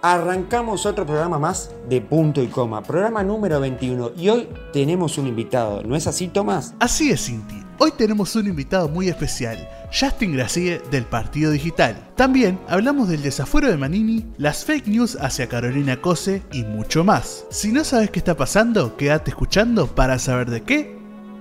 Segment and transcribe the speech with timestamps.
[0.00, 5.26] Arrancamos otro programa más de punto y coma, programa número 21 y hoy tenemos un
[5.26, 6.72] invitado, ¿no es así Tomás?
[6.78, 11.96] Así es Cinti, hoy tenemos un invitado muy especial, Justin Gracie del Partido Digital.
[12.14, 17.44] También hablamos del desafuero de Manini, las fake news hacia Carolina Cose y mucho más.
[17.50, 20.96] Si no sabes qué está pasando, quédate escuchando para saber de qué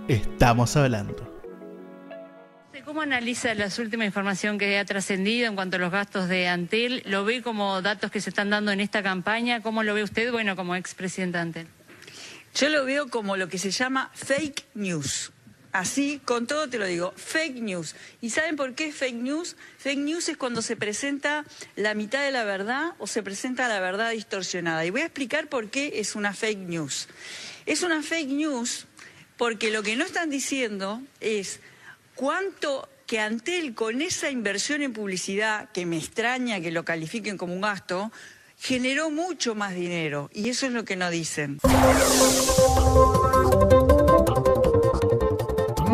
[0.08, 1.27] estamos hablando.
[2.98, 7.04] ¿Cómo analiza la última información que ha trascendido en cuanto a los gastos de Antel?
[7.06, 9.62] ¿Lo ve como datos que se están dando en esta campaña?
[9.62, 11.68] ¿Cómo lo ve usted, bueno, como expresidente Antel?
[12.56, 15.32] Yo lo veo como lo que se llama fake news.
[15.74, 17.96] Así, con todo te lo digo, fake news.
[18.20, 19.58] ¿Y saben por qué fake news?
[19.78, 23.80] Fake news es cuando se presenta la mitad de la verdad o se presenta la
[23.80, 24.84] verdad distorsionada.
[24.86, 27.10] Y voy a explicar por qué es una fake news.
[27.68, 28.88] Es una fake news
[29.38, 31.60] porque lo que no están diciendo es
[32.18, 37.54] cuánto que Antel con esa inversión en publicidad, que me extraña que lo califiquen como
[37.54, 38.12] un gasto,
[38.60, 40.30] generó mucho más dinero.
[40.34, 41.60] Y eso es lo que no dicen.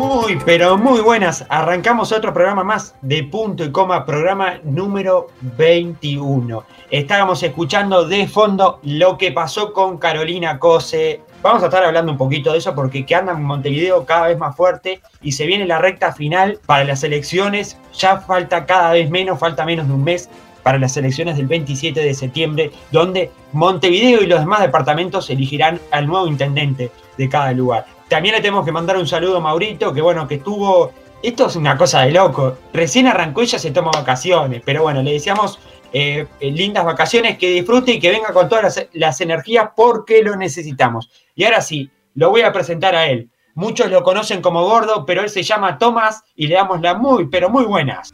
[0.04, 1.46] Muy, pero muy buenas.
[1.48, 6.62] Arrancamos otro programa más de punto y coma, programa número 21.
[6.90, 11.22] Estábamos escuchando de fondo lo que pasó con Carolina Cose.
[11.42, 14.36] Vamos a estar hablando un poquito de eso porque que anda en Montevideo cada vez
[14.36, 17.78] más fuerte y se viene la recta final para las elecciones.
[17.94, 20.28] Ya falta cada vez menos, falta menos de un mes
[20.62, 26.06] para las elecciones del 27 de septiembre, donde Montevideo y los demás departamentos elegirán al
[26.06, 27.86] nuevo intendente de cada lugar.
[28.08, 30.92] También le tenemos que mandar un saludo a Maurito, que bueno, que estuvo.
[31.22, 32.58] Esto es una cosa de loco.
[32.72, 34.62] Recién arrancó y se toma vacaciones.
[34.64, 35.58] Pero bueno, le deseamos
[35.96, 41.08] eh, lindas vacaciones, que disfrute y que venga con todas las, energías porque lo necesitamos.
[41.36, 43.30] Y ahora sí, lo voy a presentar a él.
[43.54, 47.28] Muchos lo conocen como gordo, pero él se llama Tomás y le damos las muy,
[47.28, 48.10] pero muy buenas.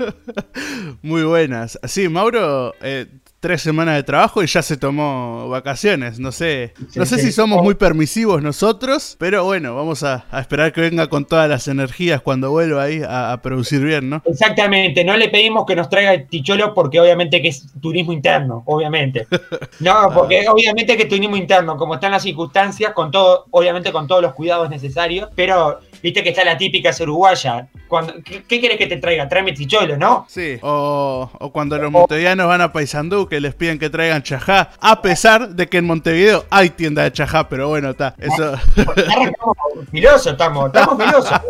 [1.03, 1.79] muy buenas.
[1.85, 3.07] Sí, Mauro, eh,
[3.41, 6.19] tres semanas de trabajo y ya se tomó vacaciones.
[6.19, 10.83] No sé, no sé si somos muy permisivos nosotros, pero bueno, vamos a, esperar que
[10.83, 14.23] venga con todas las energías cuando vuelva ahí a, producir bien, ¿no?
[14.27, 18.63] Exactamente, no le pedimos que nos traiga el ticholo porque obviamente que es turismo interno,
[18.67, 19.27] obviamente.
[19.81, 24.07] No, porque obviamente que es turismo interno, como están las circunstancias, con todo, obviamente con
[24.07, 27.69] todos los cuidados necesarios, pero viste que está la típica es uruguaya.
[27.89, 29.29] Cuando, ¿qué, quieres que te traiga?
[29.29, 30.27] Tráeme ticholo, ¿no?
[30.29, 35.01] Sí, o, cuando los montevianos van a Paysandú que les piden que traigan chajá, a
[35.01, 38.15] pesar de que en Montevideo hay tienda de chajá, pero bueno, está.
[38.19, 38.55] Eso.
[38.77, 39.57] Estamos
[39.91, 41.41] filosos, estamos, estamos filosos.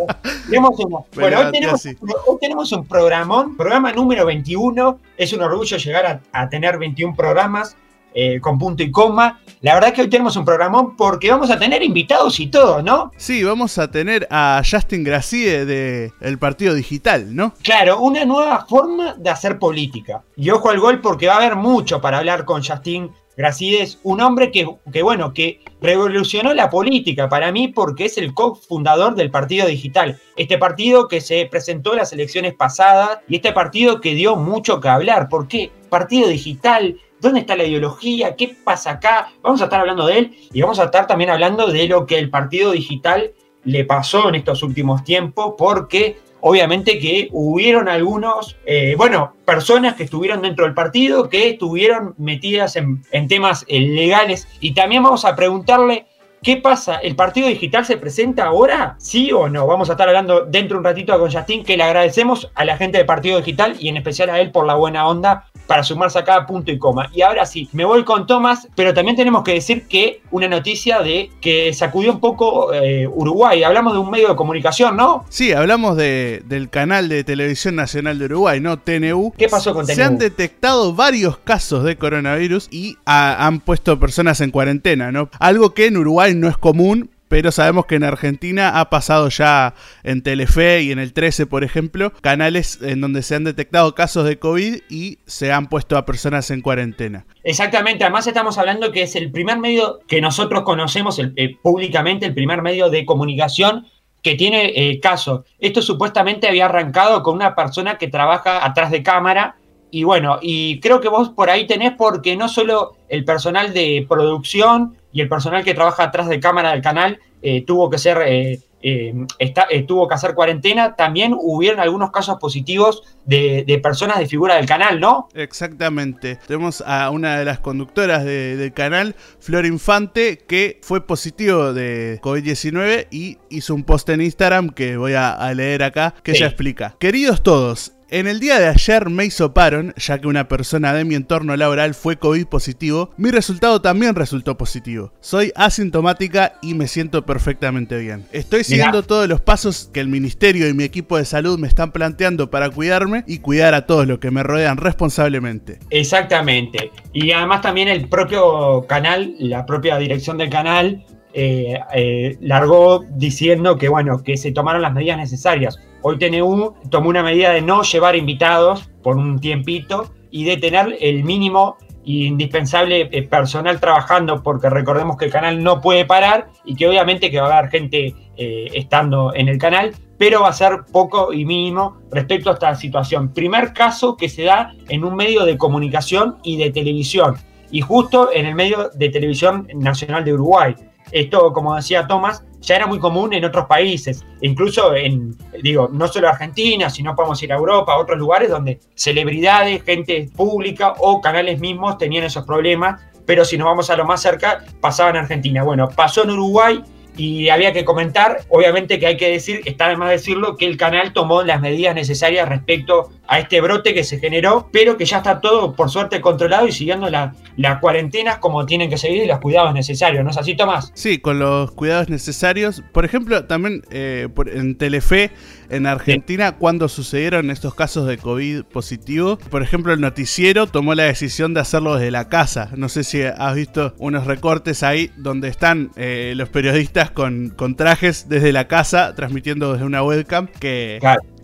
[1.16, 1.86] bueno, hoy tenemos,
[2.26, 5.00] hoy tenemos, un programón, programa número 21.
[5.16, 7.76] Es un orgullo llegar a, a tener 21 programas.
[8.12, 9.40] Eh, con punto y coma.
[9.60, 13.12] La verdad que hoy tenemos un programón porque vamos a tener invitados y todo, ¿no?
[13.16, 17.54] Sí, vamos a tener a Justin Gracie de el Partido Digital, ¿no?
[17.62, 20.24] Claro, una nueva forma de hacer política.
[20.34, 23.80] Y ojo al gol porque va a haber mucho para hablar con Justin Gracie.
[23.80, 28.34] Es un hombre que, que, bueno, que revolucionó la política para mí porque es el
[28.34, 30.18] cofundador del Partido Digital.
[30.36, 34.80] Este partido que se presentó en las elecciones pasadas y este partido que dio mucho
[34.80, 35.28] que hablar.
[35.28, 35.70] ¿Por qué?
[35.90, 38.34] Partido Digital ¿Dónde está la ideología?
[38.34, 39.32] ¿Qué pasa acá?
[39.42, 42.18] Vamos a estar hablando de él y vamos a estar también hablando de lo que
[42.18, 43.32] el partido digital
[43.64, 50.04] le pasó en estos últimos tiempos, porque obviamente que hubieron algunos, eh, bueno, personas que
[50.04, 54.48] estuvieron dentro del partido, que estuvieron metidas en, temas eh, legales.
[54.60, 56.06] Y también vamos a preguntarle
[56.42, 56.96] ¿Qué pasa?
[56.96, 58.96] ¿El partido digital se presenta ahora?
[58.98, 59.66] ¿Sí o no?
[59.66, 62.78] Vamos a estar hablando dentro de un ratito con Justin, que le agradecemos a la
[62.78, 66.18] gente del partido digital y en especial a él por la buena onda para sumarse
[66.18, 67.10] a cada punto y coma.
[67.14, 71.00] Y ahora sí, me voy con Tomás, pero también tenemos que decir que una noticia
[71.00, 73.62] de que sacudió un poco eh, Uruguay.
[73.62, 75.26] Hablamos de un medio de comunicación, ¿no?
[75.28, 78.78] Sí, hablamos de, del canal de televisión nacional de Uruguay, ¿no?
[78.78, 79.32] TNU.
[79.36, 79.94] ¿Qué pasó con TNU?
[79.94, 85.28] Se han detectado varios casos de coronavirus y han puesto personas en cuarentena, ¿no?
[85.38, 89.74] Algo que en Uruguay no es común, pero sabemos que en Argentina ha pasado ya
[90.02, 94.24] en Telefe y en el 13, por ejemplo, canales en donde se han detectado casos
[94.24, 97.26] de COVID y se han puesto a personas en cuarentena.
[97.44, 102.34] Exactamente, además estamos hablando que es el primer medio que nosotros conocemos eh, públicamente, el
[102.34, 103.86] primer medio de comunicación
[104.22, 105.42] que tiene eh, casos.
[105.60, 109.54] Esto supuestamente había arrancado con una persona que trabaja atrás de cámara
[109.92, 114.04] y bueno, y creo que vos por ahí tenés porque no solo el personal de
[114.08, 118.18] producción y el personal que trabaja atrás de cámara del canal eh, tuvo que ser
[118.26, 124.56] eh, eh, tuvo que hacer cuarentena, también hubieron algunos casos positivos de, personas de figura
[124.56, 125.28] del canal, ¿no?
[125.34, 126.38] Exactamente.
[126.46, 133.08] Tenemos a una de las conductoras del canal, Flor Infante, que fue positivo de COVID-19
[133.10, 136.96] y hizo un post en Instagram que voy a, leer acá, que ella explica.
[136.98, 141.14] Queridos todos, En el día de ayer me hisoparon, ya que una persona de mi
[141.14, 143.10] entorno laboral fue COVID positivo.
[143.16, 145.12] Mi resultado también resultó positivo.
[145.20, 148.26] Soy asintomática y me siento perfectamente bien.
[148.32, 151.92] Estoy siguiendo todos los pasos que el ministerio y mi equipo de salud me están
[151.92, 155.78] planteando para cuidarme y cuidar a todos los que me rodean responsablemente.
[155.90, 156.90] Exactamente.
[157.12, 163.78] Y además también el propio canal, la propia dirección del canal, eh, eh, largó diciendo
[163.78, 165.78] que bueno, que se tomaron las medidas necesarias.
[166.02, 170.96] Hoy TNU tomó una medida de no llevar invitados por un tiempito y de tener
[171.00, 176.74] el mínimo indispensable eh, personal trabajando porque recordemos que el canal no puede parar y
[176.74, 180.84] que obviamente que va a haber gente estando en el canal, pero va a ser
[180.90, 183.34] poco y mínimo respecto a esta situación.
[183.34, 187.36] Primer caso que se da en un medio de comunicación y de televisión
[187.70, 190.74] y justo en el medio de televisión nacional de Uruguay.
[191.12, 196.08] Esto, como decía Tomás, ya era muy común en otros países, incluso en, digo, no
[196.08, 201.20] solo Argentina, sino podemos ir a Europa, a otros lugares donde celebridades, gente pública o
[201.20, 205.16] canales mismos tenían esos problemas, pero si nos vamos a lo más cerca, pasaba en
[205.16, 205.62] Argentina.
[205.62, 206.82] Bueno, pasó en Uruguay
[207.20, 210.78] y había que comentar, obviamente que hay que decir, está de más decirlo, que el
[210.78, 215.18] canal tomó las medidas necesarias respecto a este brote que se generó, pero que ya
[215.18, 219.38] está todo por suerte controlado y siguiendo las cuarentenas como tienen que seguir y los
[219.38, 220.92] cuidados necesarios, ¿no es así, Tomás?
[220.94, 222.82] Sí, con los cuidados necesarios.
[222.90, 225.30] Por ejemplo, también eh, en Telefe,
[225.70, 231.04] en Argentina, cuando sucedieron estos casos de COVID positivo, por ejemplo, el noticiero tomó la
[231.04, 232.70] decisión de hacerlo desde la casa.
[232.76, 237.76] No sé si has visto unos recortes ahí donde están eh, los periodistas con, con
[237.76, 240.98] trajes desde la casa, transmitiendo desde una webcam, que...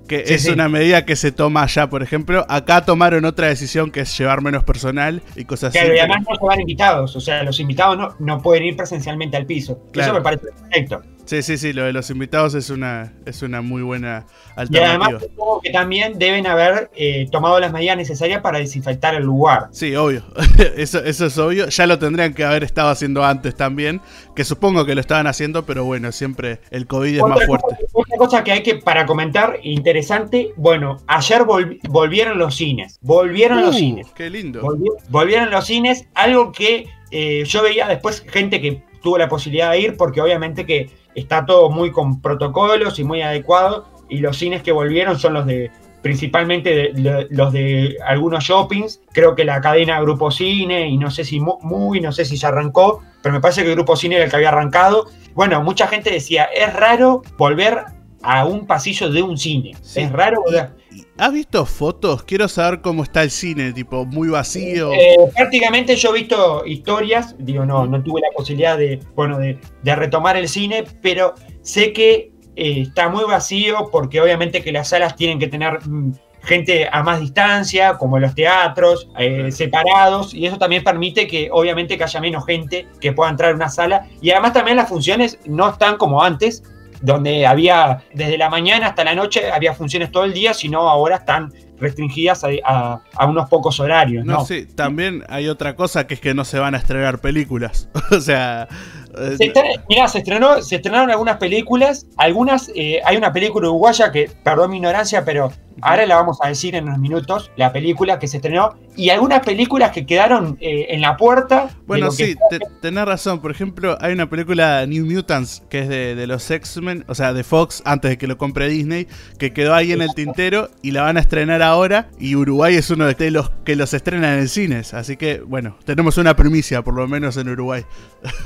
[0.06, 2.46] Que es una medida que se toma allá, por ejemplo.
[2.48, 5.84] Acá tomaron otra decisión que es llevar menos personal y cosas así.
[5.84, 7.16] y además no se van invitados.
[7.16, 9.80] O sea, los invitados no, no pueden ir presencialmente al piso.
[9.92, 11.02] Eso me parece perfecto.
[11.26, 14.80] Sí, sí, sí, lo de los invitados es una, es una muy buena alternativa.
[14.80, 19.24] Y además supongo que también deben haber eh, tomado las medidas necesarias para desinfectar el
[19.24, 19.68] lugar.
[19.72, 20.22] Sí, obvio.
[20.76, 21.68] eso, eso es obvio.
[21.68, 24.00] Ya lo tendrían que haber estado haciendo antes también,
[24.36, 27.76] que supongo que lo estaban haciendo, pero bueno, siempre el COVID es más fuerte.
[27.92, 32.98] otra cosa que hay que, para comentar, interesante, bueno, ayer volvieron los cines.
[33.02, 34.06] Volvieron los uh, cines.
[34.14, 34.62] Qué lindo.
[35.08, 39.78] volvieron los cines, algo que eh, yo veía después gente que tuvo la posibilidad de
[39.78, 43.86] ir, porque obviamente que está todo muy con protocolos y muy adecuado.
[44.08, 45.70] Y los cines que volvieron son los de
[46.02, 46.92] principalmente
[47.30, 49.00] los de algunos shoppings.
[49.12, 52.48] Creo que la cadena Grupo Cine, y no sé si muy, no sé si se
[52.48, 55.06] arrancó, pero me parece que Grupo Cine era el que había arrancado.
[55.34, 57.84] Bueno, mucha gente decía, es raro volver
[58.22, 59.76] a un pasillo de un cine.
[59.94, 60.70] Es raro volver.
[61.18, 62.24] ¿Has visto fotos?
[62.24, 64.92] Quiero saber cómo está el cine, tipo, muy vacío.
[64.92, 69.58] Eh, prácticamente yo he visto historias, digo, no, no tuve la posibilidad de, bueno, de,
[69.82, 75.16] retomar el cine, pero sé que eh, está muy vacío porque obviamente que las salas
[75.16, 80.58] tienen que tener mm, gente a más distancia, como los teatros, eh, separados, y eso
[80.58, 84.32] también permite que obviamente que haya menos gente que pueda entrar en una sala, y
[84.32, 86.62] además también las funciones no están como antes,
[87.00, 91.16] donde había desde la mañana hasta la noche había funciones todo el día, sino ahora
[91.16, 94.24] están restringidas a, unos pocos horarios.
[94.24, 97.88] No, sí, también hay otra cosa que es que no se van a estrenar películas.
[98.10, 98.68] o sea.
[99.16, 99.52] Se
[99.88, 102.06] mirá, se, estrenó, se estrenaron algunas películas.
[102.16, 105.50] Algunas, eh, hay una película uruguaya que, perdón mi ignorancia, pero
[105.82, 108.76] Ahora la vamos a decir en unos minutos, la película que se estrenó.
[108.96, 111.68] Y algunas películas que quedaron eh, en la puerta.
[111.86, 112.34] Bueno, sí,
[112.80, 113.40] tenés razón.
[113.40, 117.44] Por ejemplo, hay una película New Mutants, que es de, los X-Men, o sea, de
[117.44, 119.06] Fox, antes de que lo compre Disney,
[119.38, 122.08] que quedó ahí en el tintero y la van a estrenar ahora.
[122.18, 124.94] Y Uruguay es uno de los que los estrenan en cines.
[124.94, 127.84] Así que, bueno, tenemos una primicia, por lo menos en Uruguay.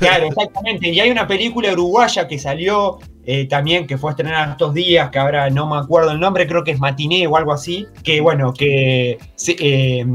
[0.01, 0.31] Claro,
[0.65, 5.19] Y hay una película uruguaya que salió eh, también que fue estrenada estos días, que
[5.19, 8.53] ahora no me acuerdo el nombre, creo que es Matiné o algo así, que bueno,
[8.53, 10.07] que, eh,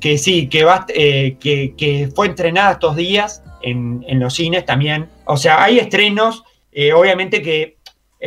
[0.00, 5.08] que sí, que, eh, que, fue estrenada estos días en, los cines también.
[5.24, 6.44] O sea, hay estrenos,
[6.94, 7.78] obviamente que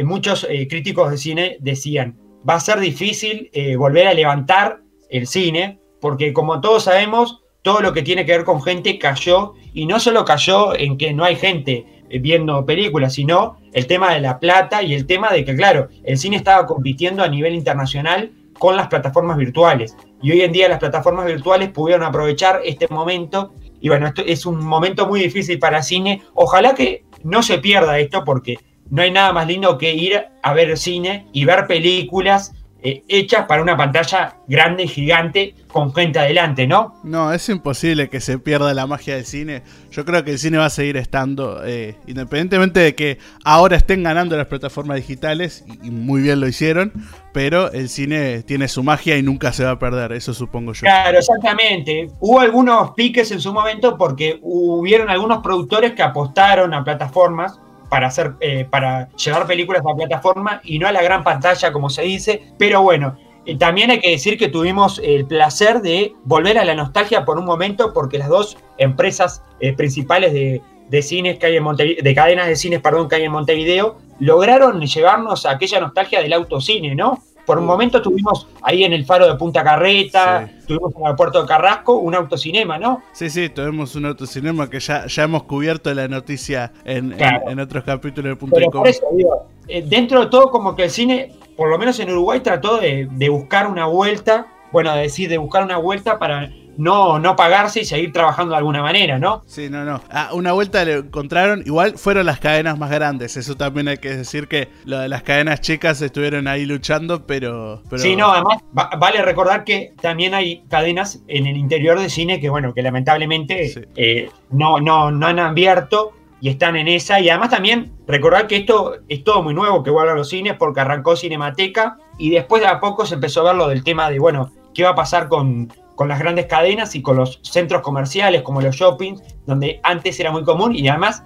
[0.03, 2.17] muchos críticos de cine decían,
[2.48, 4.79] va a ser difícil volver a levantar
[5.10, 9.55] el cine, porque como todos sabemos, todo lo que tiene que ver con gente cayó,
[9.74, 14.13] y no solo cayó en que no hay gente, eh, viendo películas, sino el tema
[14.13, 17.55] de la plata y el tema de que, claro, el cine estaba compitiendo a nivel
[17.55, 19.98] internacional con las plataformas virtuales.
[20.22, 23.53] Y hoy en día las plataformas virtuales pudieron aprovechar este momento.
[23.82, 26.22] Y bueno, esto es un momento muy difícil para cine.
[26.36, 30.53] Ojalá que no se pierda esto porque no hay nada más lindo que ir a
[30.53, 32.53] ver cine y ver películas
[32.86, 37.00] eh, hechas para una pantalla grande, gigante, con gente adelante, ¿no?
[37.06, 39.63] No, es imposible que se pierda la magia del cine.
[39.90, 44.04] Yo creo que el cine va a seguir estando, eh, independientemente de que ahora estén
[44.04, 46.92] ganando las plataformas digitales, y, muy bien lo hicieron,
[47.32, 50.82] pero el cine tiene su magia y nunca se va a perder, eso supongo yo.
[50.82, 52.10] Claro, exactamente.
[52.20, 57.62] Hubo algunos piques en su momento porque hubieron algunos productores que apostaron a plataformas
[57.94, 61.72] para, hacer, eh, para llevar películas a la plataforma y no a la gran pantalla,
[61.72, 62.42] como se dice.
[62.58, 66.74] Pero bueno, eh, también hay que decir que tuvimos el placer de volver a la
[66.74, 70.60] nostalgia por un momento, porque las dos empresas eh, principales de,
[70.90, 74.82] de, cines que hay en de cadenas de cines, perdón, que hay en Montevideo, lograron
[74.82, 77.22] llevarnos a aquella nostalgia del autocine, ¿no?
[77.46, 81.42] Por un momento tuvimos ahí en el faro de Punta Carreta, tuvimos en el puerto
[81.42, 83.04] de Carrasco un autocinema, ¿no?
[83.12, 87.84] Sí, sí, tuvimos un autocinema que ya, ya hemos cubierto la noticia en, en, otros
[87.84, 91.70] capítulos de Punta Pero eso, digo, eh, dentro de todo como que el cine, por
[91.70, 95.78] lo menos en Uruguay, trató de, de buscar una vuelta, bueno, decir, de buscar una
[95.78, 99.44] vuelta para no, no pagarse y seguir trabajando de alguna manera, ¿no?
[99.46, 100.01] Sí, no, no.
[100.10, 104.15] Ah, una vuelta le encontraron, igual fueron las cadenas más grandes, eso también hay que
[104.15, 107.82] decir que lo de las cadenas chicas estuvieron ahí luchando, pero...
[107.96, 112.50] Sí, no, además vale recordar que también hay cadenas en el interior de cine que,
[112.50, 116.13] bueno, que lamentablemente eh, no, no, no han abierto
[116.44, 117.22] y están en esa.
[117.22, 120.82] Y además también recordar que esto es todo muy nuevo que vuelvan los cines porque
[120.82, 124.20] arrancó Cinemateca y después de a poco se empezó a ver lo del tema de,
[124.20, 128.42] bueno, qué va a pasar con con las grandes cadenas y con los centros comerciales
[128.42, 131.24] como los shoppings, donde antes era muy común y además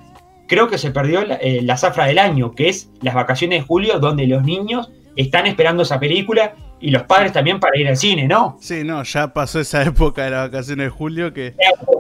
[0.48, 4.00] creo que se perdió eh, la, zafra del año, que es las vacaciones de julio,
[4.00, 8.28] donde los niños están esperando esa película y los padres también para ir al cine,
[8.28, 8.58] ¿no?
[8.62, 11.56] Sí, no, ya pasó esa época de las vacaciones de julio que...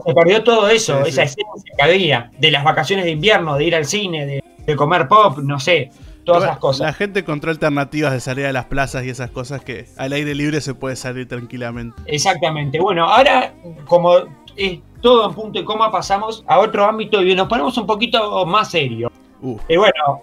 [0.05, 3.75] Se perdió todo eso, esa esencia que había, de las vacaciones de invierno, de ir
[3.75, 5.89] al cine, de, de comer pop, no sé
[6.27, 6.81] todas esas cosas.
[6.81, 10.35] La gente encontró alternativas de salir a las plazas y esas cosas que al aire
[10.35, 11.99] libre se puede salir tranquilamente.
[12.05, 12.79] Exactamente.
[12.79, 13.53] Bueno, ahora
[13.85, 14.13] como
[14.55, 18.45] es todo en punto y coma pasamos a otro ámbito y nos ponemos un poquito
[18.45, 19.11] más serio.
[19.41, 19.57] Uh.
[19.69, 20.21] Eh, bueno,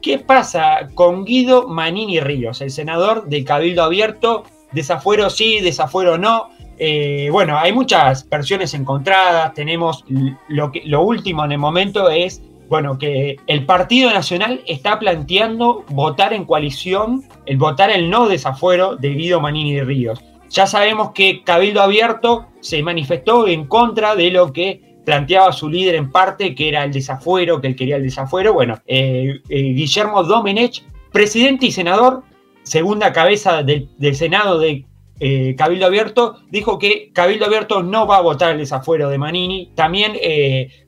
[0.00, 4.44] ¿qué pasa con Guido Manini Ríos, el senador del Cabildo Abierto?
[4.70, 6.50] Desafuero sí, desafuero no.
[6.78, 9.54] Eh, bueno, hay muchas versiones encontradas.
[9.54, 10.04] Tenemos
[10.48, 15.84] lo, que, lo último en el momento es bueno, que el Partido Nacional está planteando
[15.90, 20.24] votar en coalición, el votar el no desafuero de Guido Manini de Ríos.
[20.48, 25.96] Ya sabemos que Cabildo Abierto se manifestó en contra de lo que planteaba su líder
[25.96, 28.54] en parte, que era el desafuero, que él quería el desafuero.
[28.54, 32.22] Bueno, eh, eh, Guillermo Domenech, presidente y senador,
[32.62, 34.86] segunda cabeza del, Senado de
[35.20, 39.70] eh, Cabildo Abierto, dijo que Cabildo Abierto no va a votar el desafuero de Manini.
[39.74, 40.16] También,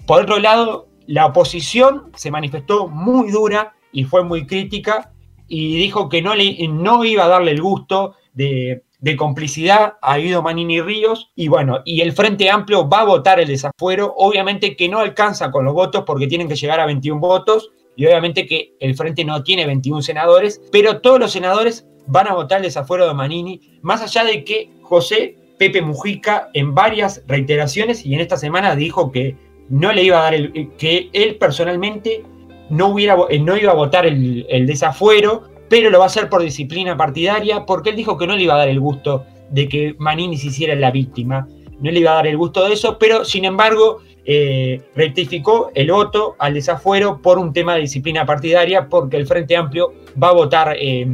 [0.07, 5.13] por otro lado, la oposición se manifestó muy dura y fue muy crítica
[5.47, 8.83] y dijo que no, le, no iba a darle el gusto de,
[9.19, 13.49] complicidad a Guido Manini Ríos y bueno, y el Frente Amplio va a votar el
[13.49, 17.71] desafuero, obviamente que no alcanza con los votos porque tienen que llegar a 21 votos
[17.97, 22.35] y obviamente que el Frente no tiene 21 senadores, pero todos los senadores van a
[22.35, 28.05] votar el desafuero de Manini, más allá de que José Pepe Mujica en varias reiteraciones
[28.05, 29.37] y en esta semana dijo que
[29.69, 32.23] no le iba a dar el, que él personalmente
[32.71, 36.43] no, hubiera, eh, no iba a votar el, desafuero, pero lo va a hacer por
[36.43, 39.95] disciplina partidaria, porque él dijo que no le iba a dar el gusto de que
[39.99, 41.49] Manini se hiciera la víctima,
[41.81, 45.91] no le iba a dar el gusto de eso, pero sin embargo eh, rectificó el
[45.91, 50.33] voto al desafuero por un tema de disciplina partidaria, porque el Frente Amplio va a
[50.33, 51.07] votar eh,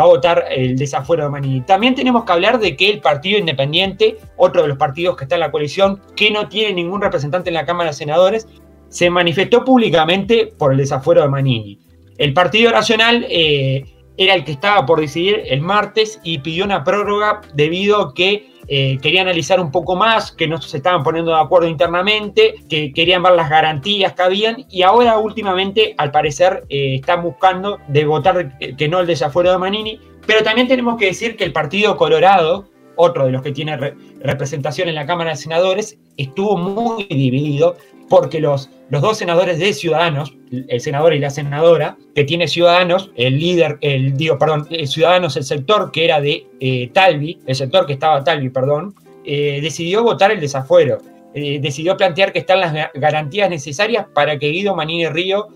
[0.00, 1.60] va a votar el desafuero de Manini.
[1.60, 5.36] También tenemos que hablar de que el Partido Independiente, otro de los partidos que está
[5.36, 8.48] en la coalición, que no tiene ningún representante en la Cámara de Senadores,
[8.88, 11.78] se manifestó públicamente por el desafuero de Manini.
[12.16, 13.84] El Partido Nacional eh,
[14.16, 18.49] era el que estaba por decidir el martes y pidió una prórroga debido a que
[18.72, 22.92] eh, quería analizar un poco más, que no se estaban poniendo de acuerdo internamente, que
[22.92, 28.04] querían ver las garantías que habían y ahora últimamente al parecer eh, están buscando de
[28.04, 31.96] votar que no el desafuero de Manini, pero también tenemos que decir que el Partido
[31.96, 33.76] Colorado, otro de los que tiene
[34.20, 37.76] representación en la Cámara de Senadores, estuvo muy dividido
[38.10, 43.12] porque los, los dos senadores de Ciudadanos, el senador y la senadora, que tiene Ciudadanos,
[43.14, 47.86] el líder, el digo, perdón, Ciudadanos, el sector que era de eh, Talvi, el sector
[47.86, 50.98] que estaba Talvi, perdón, eh, decidió votar el desafuero.
[51.32, 55.46] Eh, decidió plantear que están las garantías necesarias para que Guido Manini Río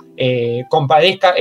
[0.68, 1.34] compadezca,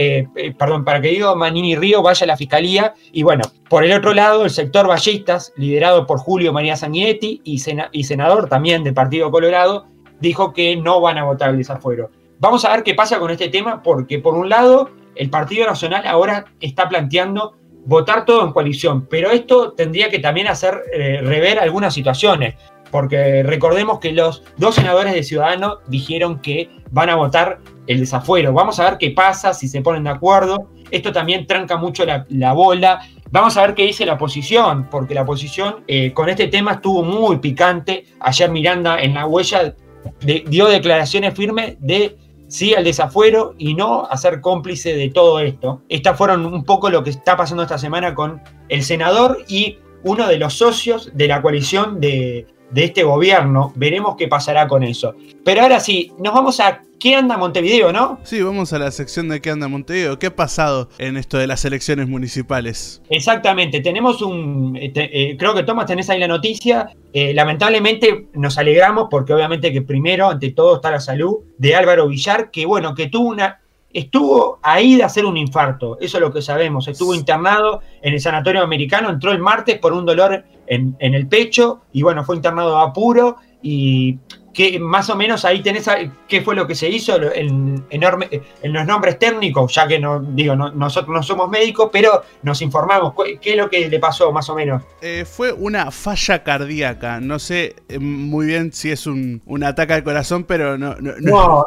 [0.57, 2.95] perdón, para que Guido Manini Río vaya a la fiscalía.
[3.11, 7.61] Y bueno, por el otro lado, el sector ballistas, liderado por Julio María Sanguinetti y,
[7.91, 9.92] y senador también del Partido Colorado,
[10.23, 12.09] dijo que no van a votar el desafuero.
[12.39, 16.07] Vamos a ver qué pasa con este tema, porque por un lado, el Partido Nacional
[16.07, 21.59] ahora está planteando votar todo en coalición, pero esto tendría que también hacer eh, rever
[21.59, 22.55] algunas situaciones,
[22.89, 28.53] porque recordemos que los dos senadores de Ciudadanos dijeron que van a votar el desafuero.
[28.53, 30.69] Vamos a ver qué pasa, si se ponen de acuerdo.
[30.89, 33.01] Esto también tranca mucho la, bola.
[33.31, 37.03] Vamos a ver qué dice la oposición, porque la oposición eh, con este tema estuvo
[37.03, 38.05] muy picante.
[38.19, 39.73] Ayer Miranda en la huella
[40.21, 42.17] dio declaraciones firmes de
[42.47, 45.81] sí al desafuero y no a ser cómplice de todo esto.
[45.89, 50.27] Estas fueron un poco lo que está pasando esta semana con el senador y uno
[50.27, 53.71] de los socios de la coalición de, de este gobierno.
[53.75, 55.15] Veremos qué pasará con eso.
[55.43, 58.21] Pero ahora sí, nos vamos a ¿Qué anda Montevideo, no?
[58.23, 60.19] Sí, vamos a la sección de ¿Qué anda Montevideo?
[60.19, 63.01] ¿Qué ha pasado en esto de las elecciones municipales?
[63.09, 64.77] Exactamente, tenemos un...
[64.77, 66.91] Eh, eh, creo que Tomás tenés ahí la noticia.
[67.11, 72.07] Eh, lamentablemente nos alegramos porque obviamente que primero, ante todo, está la salud de Álvaro
[72.07, 73.59] Villar, que bueno, que tuvo una...
[73.91, 76.87] Estuvo ahí de hacer un infarto, eso es lo que sabemos.
[76.87, 81.27] Estuvo internado en el sanatorio americano, entró el martes por un dolor en, en el
[81.27, 84.19] pecho y bueno, fue internado a puro y
[84.53, 85.89] que más o menos ahí tenés
[86.27, 88.29] qué fue lo que se hizo en, enorme,
[88.61, 93.13] en los nombres técnicos, ya que no, digo, nosotros no somos médicos, pero nos informamos.
[93.41, 94.83] ¿Qué es lo que le pasó más o menos?
[95.01, 97.19] Eh, fue una falla cardíaca.
[97.19, 101.11] No sé eh, muy bien si es un, ataque al corazón, pero no, no,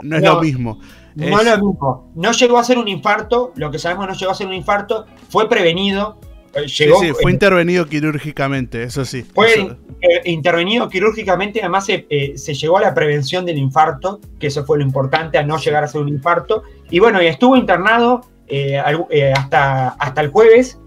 [0.01, 0.79] es lo mismo.
[1.17, 2.13] No es lo mismo.
[2.15, 5.07] No llegó a ser un infarto, lo que sabemos no llegó a ser un infarto,
[5.29, 6.21] fue prevenido
[6.57, 9.23] eh, sí, sí, fue intervenido quirúrgicamente, eso sí.
[9.23, 9.77] Fue
[10.25, 14.79] intervenido quirúrgicamente, además se, eh, se, llegó a la prevención del infarto, que eso fue
[14.79, 16.63] lo importante, a no llegar a ser un infarto.
[16.91, 18.79] Y bueno, y estuvo internado eh,
[19.37, 20.79] hasta, hasta el jueves,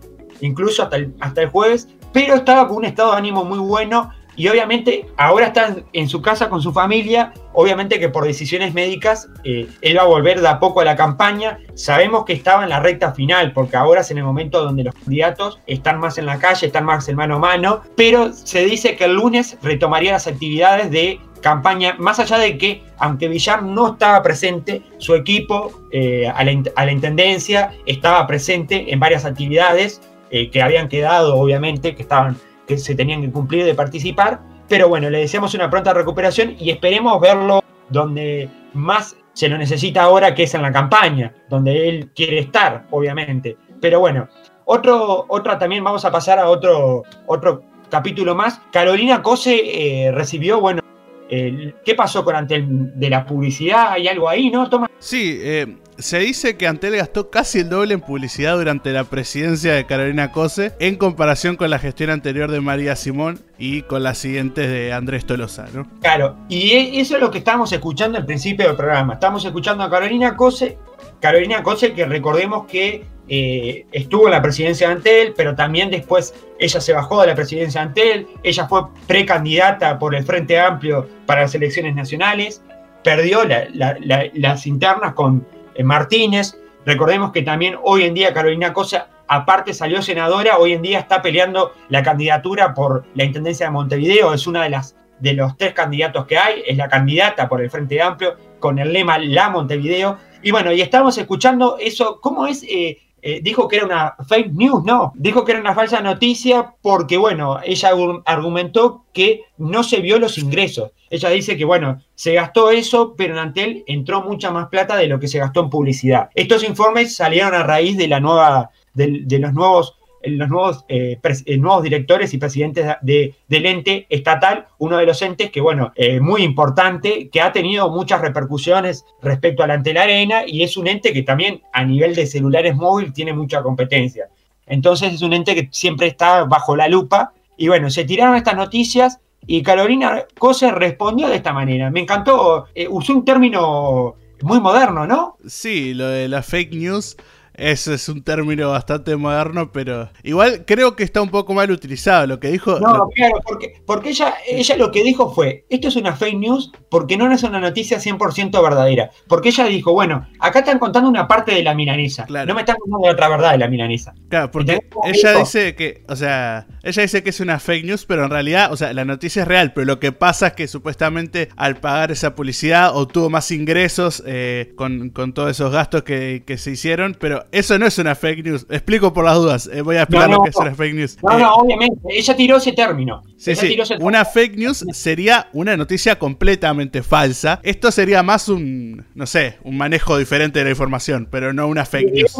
[0.42, 4.48] incluso hasta hasta el jueves, pero estaba con un estado de ánimo muy bueno y
[4.48, 9.67] obviamente ahora está en su casa con su familia, obviamente que por decisiones médicas eh,
[9.81, 11.60] él va a volver de a poco a la campaña.
[11.75, 14.96] Sabemos que estaba en la recta final, porque ahora es en el momento donde los
[14.96, 18.96] candidatos están más en la calle, están más en mano a mano, pero se dice
[18.96, 23.91] que el lunes retomaría las actividades de campaña, más allá de que, aunque Villar no
[23.91, 30.62] estaba presente, su equipo eh, a, la, Intendencia estaba presente en varias actividades eh, que
[30.62, 32.38] habían quedado, obviamente, que estaban
[32.70, 34.40] que se tenían que cumplir de participar.
[34.68, 40.04] Pero bueno, le deseamos una pronta recuperación y esperemos verlo donde más se lo necesita
[40.04, 43.58] ahora, que es en la campaña, donde él quiere estar, obviamente.
[43.82, 44.27] Pero bueno,
[44.66, 48.62] otro, otra también vamos a pasar a otro, otro capítulo más.
[48.72, 50.82] Carolina Cose eh, recibió, bueno,
[51.27, 53.94] ¿qué pasó con Antel de la publicidad?
[53.94, 54.70] ¿Hay algo ahí, no?
[54.70, 54.88] Toma.
[55.00, 59.74] Sí, eh, se dice que Antel gastó casi el doble en publicidad durante la presidencia
[59.74, 64.18] de Carolina Cose en comparación con la gestión anterior de María Simón y con las
[64.18, 65.85] siguientes de Andrés Tolosa, ¿no?
[66.01, 69.16] Claro, y e, eso es lo que estamos escuchando al principio del programa.
[69.16, 70.77] Estamos escuchando a Carolina Cose,
[71.20, 76.33] Carolina Cose que recordemos que eh, estuvo en la presidencia de Antel, pero también después
[76.57, 81.07] ella se bajó de la presidencia de Antel, ella fue precandidata por el Frente Amplio
[81.25, 82.64] para las elecciones nacionales,
[83.03, 85.46] perdió las internas con
[85.85, 86.57] Martínez.
[86.85, 91.22] Recordemos que también hoy en día Carolina Cosa, aparte salió senadora, hoy en día está
[91.22, 95.74] peleando la candidatura por la Intendencia de Montevideo, es una de las de los tres
[95.74, 100.18] candidatos que hay, es la candidata por el Frente Amplio con el lema La Montevideo.
[100.42, 102.63] Y bueno, y estamos escuchando eso, ¿cómo es?
[102.63, 106.75] Eh, eh, dijo que era una fake news, no, dijo que era una falsa noticia
[106.82, 107.92] porque, bueno, ella
[108.25, 110.92] argumentó que no se vio los ingresos.
[111.10, 115.08] Ella dice que, bueno, se gastó eso, pero en Antel entró mucha más plata de
[115.08, 116.29] lo que se gastó en publicidad.
[116.36, 121.58] Estos informes salieron a raíz de la nueva, de los nuevos los nuevos, eh, eh,
[121.58, 126.20] nuevos directores y presidentes de, del ente estatal, uno de los entes que, bueno, eh,
[126.20, 131.14] muy importante, que ha tenido muchas repercusiones respecto a la Arena y es un ente
[131.14, 134.29] que también a nivel de celulares móviles tiene mucha competencia.
[134.66, 138.55] Entonces es un ente que siempre está bajo la lupa y bueno, se tiraron estas
[138.55, 141.90] noticias y Carolina Cose respondió de esta manera.
[141.90, 145.38] Me encantó, usó un término muy moderno, ¿no?
[145.48, 147.18] Sí, lo de la fake news
[147.59, 152.27] ese es un término bastante moderno, pero igual creo que está un poco mal utilizado
[152.27, 152.79] lo que dijo.
[152.79, 156.72] No, claro, porque, porque ella, ella lo que dijo fue, esto es una fake news
[156.89, 159.11] porque no es una noticia 100% verdadera.
[159.27, 162.77] Porque ella dijo, bueno, acá están contando una parte de la milanesa, no me están
[162.77, 164.13] contando otra verdad de la milanesa.
[164.29, 168.24] Claro, porque ella dice que, o sea, ella dice que es una fake news, pero
[168.24, 171.50] en realidad, o sea, la noticia es real, pero lo que pasa es que supuestamente
[171.55, 176.72] al pagar esa publicidad obtuvo más ingresos eh, con, todos esos gastos que, que se
[176.72, 178.66] hicieron, pero eso no es una fake news.
[178.70, 179.70] Explico por las dudas.
[179.72, 181.18] Eh, voy a explicar lo que es una fake news.
[181.24, 182.00] No, no, eh, obviamente.
[182.09, 183.24] Ella tiró ese término.
[183.38, 183.77] Sí, sí.
[184.00, 187.59] Una fake news sería una noticia completamente falsa.
[187.64, 191.85] Esto sería más un, no sé, un manejo diferente de la información, pero no una
[191.85, 192.35] fake news.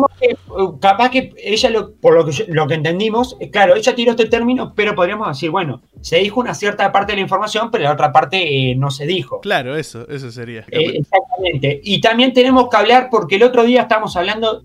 [0.82, 4.26] capaz que ella, lo, por lo que, lo que entendimos, eh, claro, ella tiró este
[4.26, 7.94] término, pero podríamos decir, bueno, se dijo una cierta parte de la información, pero la
[7.94, 9.42] otra parte eh, no se dijo.
[9.42, 10.66] Claro, eso, eso sería.
[10.70, 11.80] exactamente.
[11.84, 14.64] Y también tenemos que hablar, porque el otro día estábamos hablando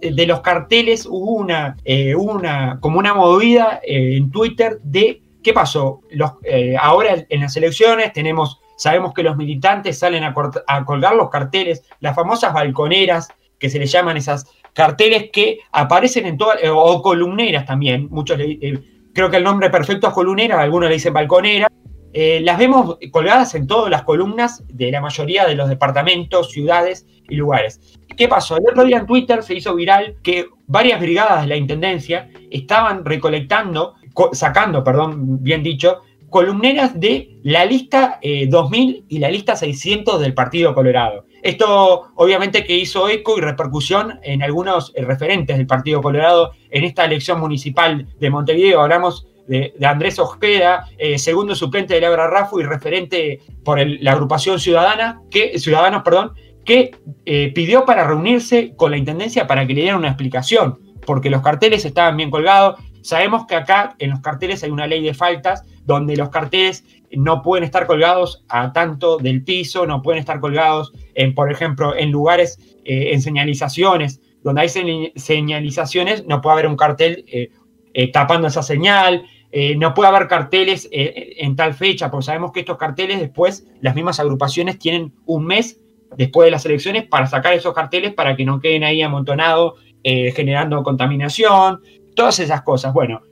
[0.00, 1.76] de los carteles, hubo una,
[2.16, 6.00] una como una movida en Twitter de qué pasó.
[6.10, 6.32] Los,
[6.80, 10.34] ahora en las elecciones tenemos Sabemos que los militantes salen a,
[10.84, 16.36] colgar los carteles, las famosas balconeras, que se les llaman esas carteles que aparecen en
[16.36, 18.78] todas, eh, o columneras también, muchos eh,
[19.12, 21.68] creo que el nombre perfecto es columnera, algunos le dicen balconera,
[22.14, 27.06] eh, las vemos colgadas en todas las columnas de la mayoría de los departamentos, ciudades
[27.28, 27.98] y lugares.
[28.16, 28.56] ¿Qué pasó?
[28.56, 33.04] El otro día en Twitter se hizo viral que varias brigadas de la Intendencia estaban
[33.04, 33.94] recolectando,
[34.32, 40.34] sacando, perdón, bien dicho, columneras de la lista 2000 eh, y la lista 600 del
[40.34, 41.26] Partido Colorado.
[41.42, 46.84] Esto obviamente que hizo eco y repercusión en algunos eh, referentes del Partido Colorado en
[46.84, 48.80] esta elección municipal de Montevideo.
[48.80, 54.58] Hablamos de, Andrés Ojeda, eh, segundo suplente de Laura Rafu y referente por la agrupación
[54.58, 56.32] ciudadana, que, Ciudadanos perdón,
[56.64, 56.92] que
[57.54, 61.84] pidió para reunirse con la Intendencia para que le dieran una explicación, porque los carteles
[61.84, 62.80] estaban bien colgados.
[63.02, 66.84] Sabemos que acá en los carteles hay una ley de faltas donde los carteles
[67.16, 71.94] no pueden estar colgados a tanto del piso, no pueden estar colgados, en, por ejemplo,
[71.94, 74.68] en lugares, eh, en señalizaciones, donde hay
[75.16, 77.50] señalizaciones, no puede haber un cartel eh,
[77.94, 79.24] eh, tapando esa señal,
[79.76, 84.18] no puede haber carteles en tal fecha, porque sabemos que estos carteles después, las mismas
[84.18, 85.80] agrupaciones tienen un mes
[86.16, 90.82] después de las elecciones para sacar esos carteles para que no queden ahí amontonados, generando
[90.82, 91.80] contaminación,
[92.16, 92.92] todas esas cosas.
[92.92, 93.22] Bueno,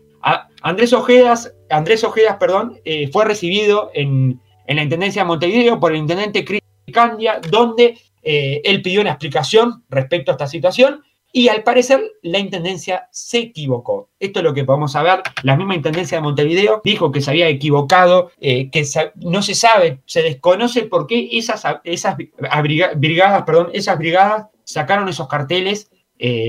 [0.63, 5.99] Andrés Ojedas, Andrés Ojedas perdón, eh, fue recibido en, la Intendencia de Montevideo por el
[5.99, 6.61] intendente Cris
[6.93, 12.39] Candia, donde eh, él pidió una explicación respecto a esta situación y al parecer la
[12.39, 14.11] Intendencia se equivocó.
[14.21, 15.23] Esto es lo que podemos saber.
[15.43, 20.01] La misma Intendencia de Montevideo dijo que se había equivocado, eh, que no se sabe,
[20.07, 21.65] se desconoce por qué esas,
[22.97, 25.91] brigadas, perdón, esas brigadas sacaron esos carteles,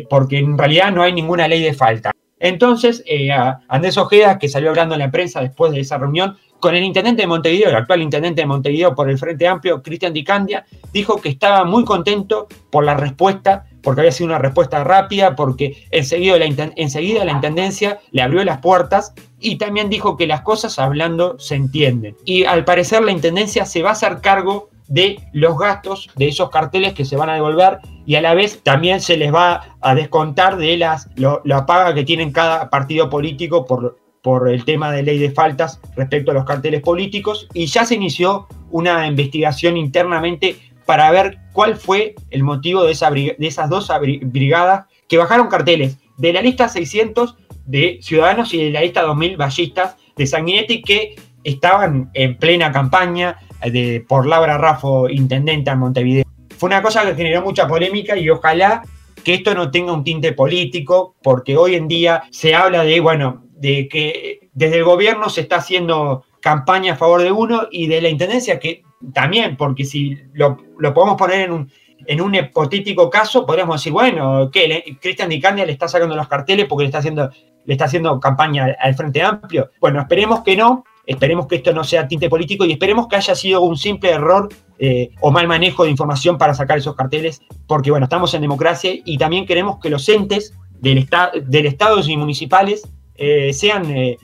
[0.08, 2.12] porque en realidad no hay ninguna ley de falta.
[2.44, 3.30] Entonces, eh,
[3.70, 7.22] Andrés Ojeda, que salió hablando en la prensa después de esa reunión, con el intendente
[7.22, 11.30] de Montevideo, el actual intendente de Montevideo por el Frente Amplio, Cristian Dicandia, dijo que
[11.30, 17.26] estaba muy contento por la respuesta, porque había sido una respuesta rápida, porque enseguida la,
[17.26, 22.16] la intendencia le abrió las puertas y también dijo que las cosas hablando se entienden.
[22.26, 26.50] Y al parecer la intendencia se va a hacer cargo de los gastos de esos
[26.50, 29.96] carteles que se van a devolver y a la vez también se les va a
[29.96, 35.04] descontar de las, la paga que tienen cada partido político por, por el tema de
[35.04, 40.58] ley de faltas respecto a los carteles políticos y ya se inició una investigación internamente
[40.86, 43.92] para ver cuál fue el motivo de, esa, de esas dos
[44.22, 49.38] brigadas que bajaron carteles de la lista 600 de Ciudadanos y de la lista 2000
[49.38, 56.26] ballistas de Sanguinetti que estaban en plena campaña de, por Laura Raffo, intendente en Montevideo.
[56.58, 58.84] Fue una cosa que generó mucha polémica y ojalá
[59.24, 63.44] que esto no tenga un tinte político, porque hoy en día se habla de, bueno,
[63.52, 68.02] de que desde el gobierno se está haciendo campaña a favor de uno y de
[68.02, 70.58] la intendencia que también, porque si lo,
[70.94, 71.72] podemos poner en un,
[72.06, 76.66] en un hipotético caso, podríamos decir, bueno, que Cristian Dicandia le está sacando los carteles
[76.68, 77.30] porque le está haciendo,
[77.64, 79.72] le está haciendo campaña al Frente Amplio.
[79.80, 83.36] Bueno, esperemos que no, Esperemos que esto no sea tinte político y esperemos que haya
[83.36, 84.48] sido un simple error
[84.80, 88.94] eh, o mal manejo de información para sacar esos carteles, porque bueno, estamos en democracia
[89.04, 91.06] y también queremos que los entes del,
[91.46, 94.18] del Estado y municipales eh, sean, eh,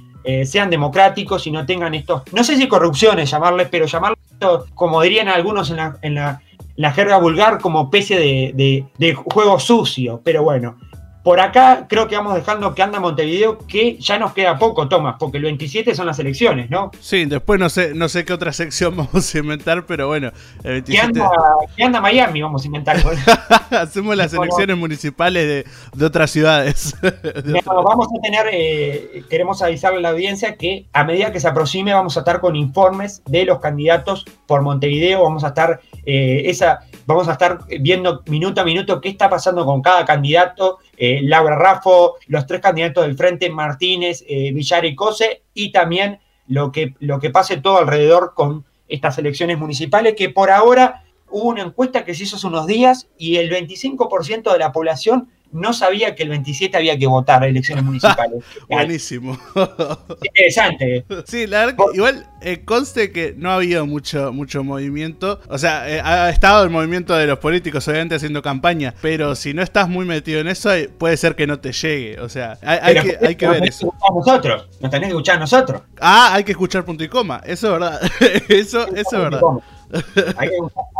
[0.45, 4.19] sean democráticos y no tengan estos, no sé si corrupciones llamarles, pero llamarles,
[4.75, 10.77] como dirían algunos en la, jerga vulgar, como especie de, de juego sucio, pero bueno.
[11.23, 15.15] Por acá creo que vamos dejando que anda Montevideo, que ya nos queda poco, Tomás,
[15.19, 16.91] porque el 27 son las elecciones, ¿no?
[17.01, 20.31] Sí, después no sé, no sé qué otra sección vamos a inventar, pero bueno,
[20.63, 21.21] el 27...
[21.75, 22.41] ¿Qué anda, Miami?
[22.41, 22.97] Vamos a inventar.
[23.71, 26.95] Hacemos las elecciones municipales de, otras ciudades.
[27.65, 31.93] vamos a tener, eh, queremos avisarle a la audiencia que a medida que se aproxime
[31.93, 36.79] vamos a estar con informes de los candidatos por Montevideo, vamos a estar, eh, esa,
[37.05, 41.55] vamos a estar viendo minuto a minuto qué está pasando con cada candidato eh, Laura
[41.55, 46.93] Raffo, los tres candidatos del Frente, Martínez, eh, Villar y Cose, y también lo que,
[46.99, 52.03] lo que pase todo alrededor con estas elecciones municipales, que por ahora hubo una encuesta
[52.03, 56.23] que se hizo hace unos días y el 25% de la población no sabía que
[56.23, 58.43] el 27 había que votar elecciones municipales.
[58.67, 59.37] Buenísimo.
[60.23, 61.05] Interesante.
[61.25, 65.39] Sí, la verdad que igual eh, conste que no ha habido mucho, mucho movimiento.
[65.47, 68.93] O sea, eh, ha estado el movimiento de los políticos, obviamente, haciendo campaña.
[69.01, 72.19] Pero si no estás muy metido en eso, eh, puede ser que no te llegue.
[72.19, 73.93] O sea, hay, que, hay que ver eso.
[74.13, 75.81] nosotros, nos tenés que escuchar nosotros.
[75.99, 77.41] Ah, hay que escuchar punto y coma.
[77.45, 78.01] Eso es verdad.
[78.49, 79.41] eso, eso es verdad.
[80.37, 80.49] Hay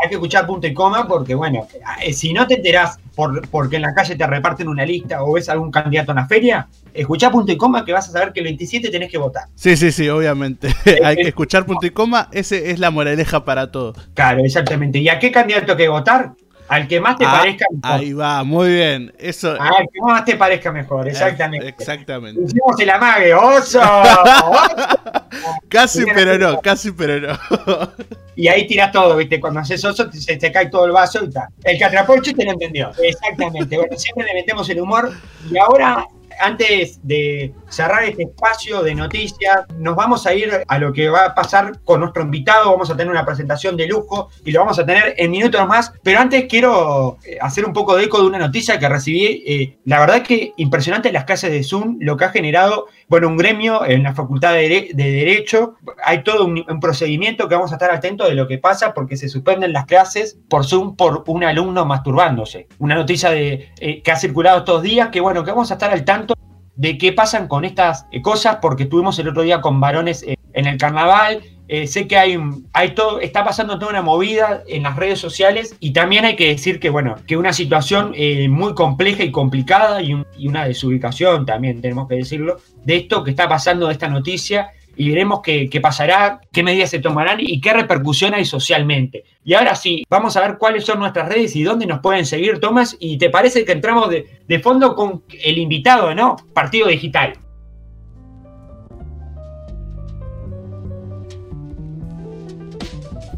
[0.08, 1.66] que, escuchar punto y coma porque, bueno,
[2.04, 5.34] eh, si no te enterás por, porque en la calle te reparten una lista o
[5.34, 8.40] ves algún candidato en la feria, escuchá punto y coma que vas a saber que
[8.40, 9.44] el 27 tenés que votar.
[9.54, 10.74] Sí, sí, sí, obviamente.
[11.04, 13.94] hay que escuchar punto y coma, ese es la moraleja para todo.
[14.14, 14.98] Claro, exactamente.
[14.98, 16.32] ¿Y a qué candidato hay que votar?
[16.70, 18.00] Al que más te ah, parezca mejor.
[18.00, 19.12] Ahí va, muy bien.
[19.18, 19.56] Eso.
[19.58, 21.66] Ah, al que más te parezca mejor, exactamente.
[21.68, 22.40] exactamente.
[22.40, 23.80] Hicimos el amague, oso.
[25.68, 27.90] casi pero no, casi pero no.
[28.36, 29.40] y ahí tiras todo, ¿viste?
[29.40, 31.48] Cuando haces oso se te cae todo el vaso y tal.
[31.64, 32.92] El que atrapó el chiste lo entendió.
[33.02, 33.76] Exactamente.
[33.76, 35.12] Bueno, siempre le metemos el humor.
[35.50, 36.06] Y ahora
[36.40, 41.26] antes de cerrar este espacio de noticias, nos vamos a ir a lo que va
[41.26, 42.70] a pasar con nuestro invitado.
[42.70, 45.92] Vamos a tener una presentación de lujo y lo vamos a tener en minutos más.
[46.02, 49.44] Pero antes quiero eh, hacer un poco de eco de una noticia que recibí.
[49.46, 53.36] Eh, la verdad que impresionante las clases de Zoom, lo que ha generado, bueno, un
[53.36, 55.74] gremio en la Facultad de, Derecho.
[56.04, 59.28] Hay todo un, procedimiento que vamos a estar atentos de lo que pasa porque se
[59.28, 62.68] suspenden las clases por Zoom por un alumno masturbándose.
[62.78, 65.90] Una noticia de, eh, que ha circulado estos días que, bueno, que vamos a estar
[65.90, 66.34] al tanto
[66.76, 70.36] de qué pasan con estas eh, cosas, porque estuvimos el otro día con varones eh,
[70.52, 71.42] en el carnaval.
[71.72, 72.36] Eh, sé que hay,
[72.72, 76.48] hay todo, está pasando toda una movida en las redes sociales y también hay que
[76.48, 78.12] decir que, bueno, que una situación
[78.48, 83.30] muy compleja y complicada y, y, una desubicación también, tenemos que decirlo, de esto que
[83.30, 87.72] está pasando, de esta noticia y veremos qué, pasará, qué medidas se tomarán y qué
[87.72, 89.24] repercusión hay socialmente.
[89.44, 92.60] Y ahora sí, vamos a ver cuáles son nuestras redes y dónde nos pueden seguir,
[92.60, 92.98] Tomás.
[93.00, 96.36] Y te parece que entramos de, de fondo con el invitado, ¿no?
[96.52, 97.32] Partido Digital.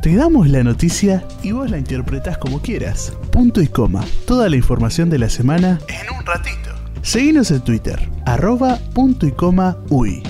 [0.02, 3.12] Te damos la noticia y vos la interpretás como quieras.
[3.30, 4.04] Punto y coma.
[4.26, 6.70] Toda la información de la semana en un ratito.
[7.02, 10.24] Seguinos en Twitter, arroba punto y coma uy.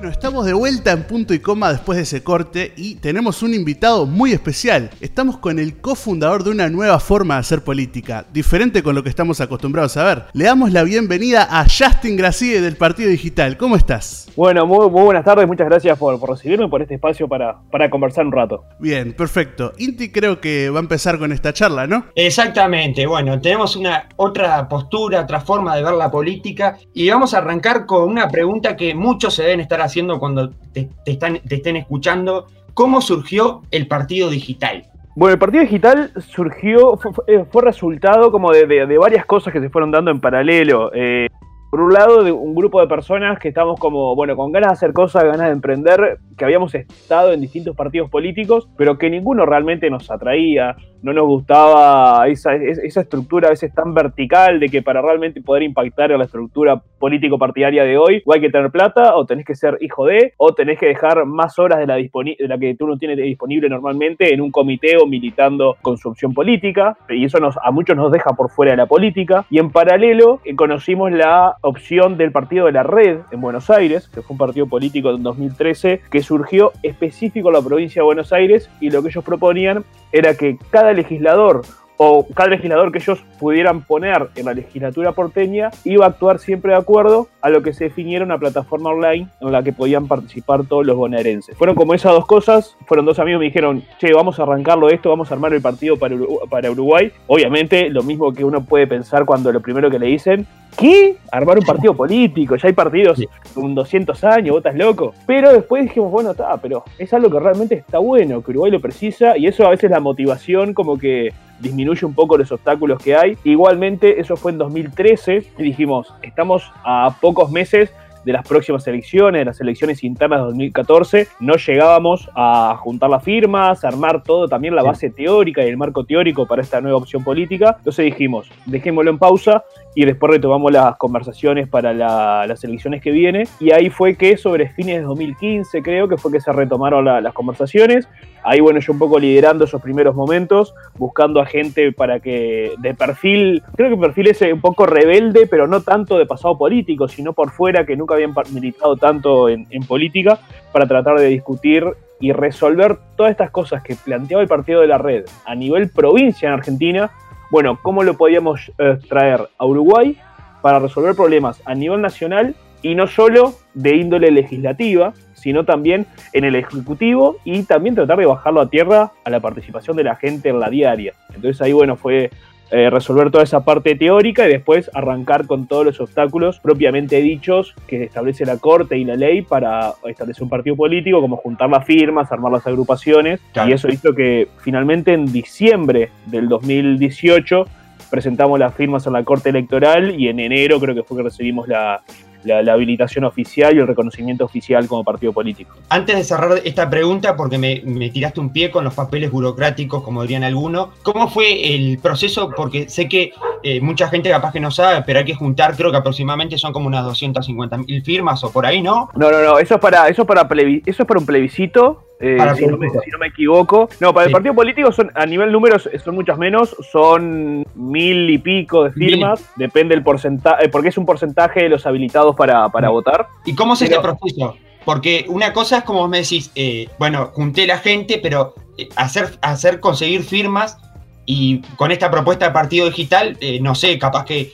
[0.00, 3.52] Bueno, estamos de vuelta en punto y coma después de ese corte y tenemos un
[3.52, 4.88] invitado muy especial.
[5.02, 9.10] Estamos con el cofundador de una nueva forma de hacer política, diferente con lo que
[9.10, 10.24] estamos acostumbrados a ver.
[10.32, 13.58] Le damos la bienvenida a Justin Gracie del Partido Digital.
[13.58, 14.30] ¿Cómo estás?
[14.36, 18.24] Bueno, muy, buenas tardes, muchas gracias por, por, recibirme por este espacio para, para conversar
[18.24, 18.64] un rato.
[18.78, 19.74] Bien, perfecto.
[19.76, 22.06] Inti creo que va a empezar con esta charla, ¿no?
[22.14, 27.38] Exactamente, bueno, tenemos una otra postura, otra forma de ver la política y vamos a
[27.38, 31.76] arrancar con una pregunta que muchos se deben estar haciendo cuando te, están, te estén
[31.76, 32.46] escuchando.
[32.74, 34.84] ¿Cómo surgió el partido digital?
[35.16, 40.10] Bueno, el partido digital surgió, fue, resultado como de, varias cosas que se fueron dando
[40.10, 40.90] en paralelo.
[40.94, 41.28] Eh,
[41.70, 44.92] por un lado, un grupo de personas que estamos como, bueno, con ganas de hacer
[44.92, 49.88] cosas, ganas de emprender, que habíamos estado en distintos partidos políticos, pero que ninguno realmente
[49.88, 55.00] nos atraía, no nos gustaba esa, esa estructura a veces tan vertical de que para
[55.00, 59.24] realmente poder impactar en la estructura político-partidaria de hoy, o hay que tener plata, o
[59.24, 62.58] tenés que ser hijo de, o tenés que dejar más horas de la, de la
[62.58, 66.96] que tú no tienes disponible normalmente en un comité o militando con su opción política,
[67.08, 70.40] y eso nos, a muchos nos deja por fuera de la política, y en paralelo
[70.44, 74.38] eh, conocimos la opción del Partido de la Red en Buenos Aires, que fue un
[74.38, 79.02] partido político en 2013 que surgió específico en la provincia de Buenos Aires y lo
[79.02, 81.62] que ellos proponían era que cada legislador
[82.02, 86.72] o cada legislador que ellos pudieran poner en la legislatura porteña iba a actuar siempre
[86.72, 90.64] de acuerdo a lo que se definiera una plataforma online en la que podían participar
[90.64, 91.54] todos los bonaerenses.
[91.58, 94.88] Fueron como esas dos cosas, fueron dos amigos que me dijeron, che, vamos a arrancarlo
[94.88, 96.16] esto, vamos a armar el partido para,
[96.48, 97.12] para Uruguay.
[97.26, 100.46] Obviamente, lo mismo que uno puede pensar cuando lo primero que le dicen,
[100.80, 101.16] ¿qué?
[101.30, 103.22] Armar un partido político, ya hay partidos
[103.54, 105.14] con 200 años, vos estás loco.
[105.26, 108.80] Pero después dijimos, bueno, está, pero es algo que realmente está bueno, que Uruguay lo
[108.80, 113.14] precisa y eso a veces la motivación como que disminuye un poco los obstáculos que
[113.14, 113.36] hay.
[113.44, 117.92] Igualmente, eso fue en 2013 y dijimos, estamos a pocos meses
[118.24, 123.22] de las próximas elecciones, de las elecciones internas de 2014, no llegábamos a juntar las
[123.22, 126.98] firmas, a armar todo, también la base teórica y el marco teórico para esta nueva
[126.98, 127.76] opción política.
[127.78, 133.48] Entonces dijimos, dejémoslo en pausa y después retomamos las conversaciones para las elecciones que viene.
[133.58, 137.32] Y ahí fue que sobre fines de 2015 creo que fue que se retomaron las
[137.34, 138.08] conversaciones,
[138.42, 142.94] ahí bueno yo un poco liderando esos primeros momentos, buscando a gente para que de
[142.94, 147.32] perfil, creo que perfil ese un poco rebelde, pero no tanto de pasado político, sino
[147.32, 150.38] por fuera que nunca habían militado tanto en, en política,
[150.72, 151.84] para tratar de discutir
[152.20, 156.48] y resolver todas estas cosas que planteaba el partido de la red a nivel provincia
[156.48, 157.10] en Argentina,
[157.50, 160.16] bueno, ¿cómo lo podíamos eh, traer a Uruguay
[160.62, 166.44] para resolver problemas a nivel nacional y no solo de índole legislativa, sino también en
[166.44, 170.48] el Ejecutivo y también tratar de bajarlo a tierra a la participación de la gente
[170.48, 171.14] en la diaria.
[171.34, 172.30] Entonces ahí, bueno, fue
[172.70, 177.74] eh, resolver toda esa parte teórica y después arrancar con todos los obstáculos propiamente dichos
[177.88, 181.84] que establece la Corte y la ley para establecer un partido político, como juntar las
[181.84, 183.40] firmas, armar las agrupaciones.
[183.66, 187.66] Y eso hizo que finalmente en diciembre del 2018
[188.08, 191.68] presentamos las firmas en la Corte Electoral y en enero creo que fue que recibimos
[191.68, 192.02] la,
[192.44, 195.76] la, habilitación oficial y el reconocimiento oficial como partido político.
[195.88, 200.22] Antes de cerrar esta pregunta, porque me, tiraste un pie con los papeles burocráticos, como
[200.22, 202.50] dirían algunos, ¿cómo fue el proceso?
[202.56, 205.90] Porque sé que eh, mucha gente capaz que no sabe, pero hay que juntar, creo
[205.90, 209.10] que aproximadamente son como unas 250 mil firmas o por ahí, ¿no?
[209.14, 212.66] No, no, no, eso es para, eso para, eso es para un plebiscito eh, si,
[212.66, 213.88] no me, equivoco.
[213.98, 218.36] No, para el partido político son a nivel números son muchas menos, son mil y
[218.36, 222.68] pico de firmas, depende del porcentaje, eh, porque es un porcentaje de los habilitados para,
[222.68, 223.26] para votar.
[223.46, 224.54] ¿Y cómo es este proceso?
[224.84, 228.54] Porque una cosa es como me decís, eh, bueno, junté la gente, pero
[228.96, 230.76] hacer, hacer conseguir firmas
[231.24, 234.52] y con esta propuesta de partido digital, no sé, capaz que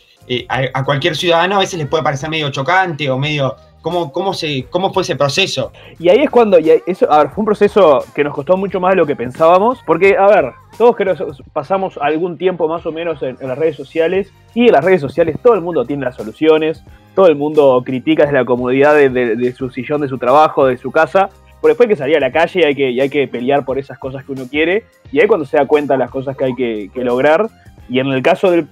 [0.48, 4.34] a, a, cualquier ciudadano a veces les puede parecer medio chocante o medio ¿Cómo, cómo,
[4.34, 5.70] se, ¿Cómo fue ese proceso?
[6.00, 8.80] Y ahí es cuando, y eso, a ver, fue un proceso que nos costó mucho
[8.80, 11.14] más de lo que pensábamos, porque, a ver, todos creo
[11.52, 15.36] pasamos algún tiempo más o menos en, las redes sociales, y en las redes sociales
[15.40, 16.82] todo el mundo tiene las soluciones,
[17.14, 20.90] todo el mundo critica desde la comodidad de, su sillón, de su trabajo, de su
[20.90, 21.28] casa,
[21.62, 23.78] pero después hay que salir a la calle y hay que, hay que pelear por
[23.78, 26.44] esas cosas que uno quiere, y ahí cuando se da cuenta de las cosas que
[26.44, 27.46] hay que, lograr,
[27.88, 28.66] y en el caso de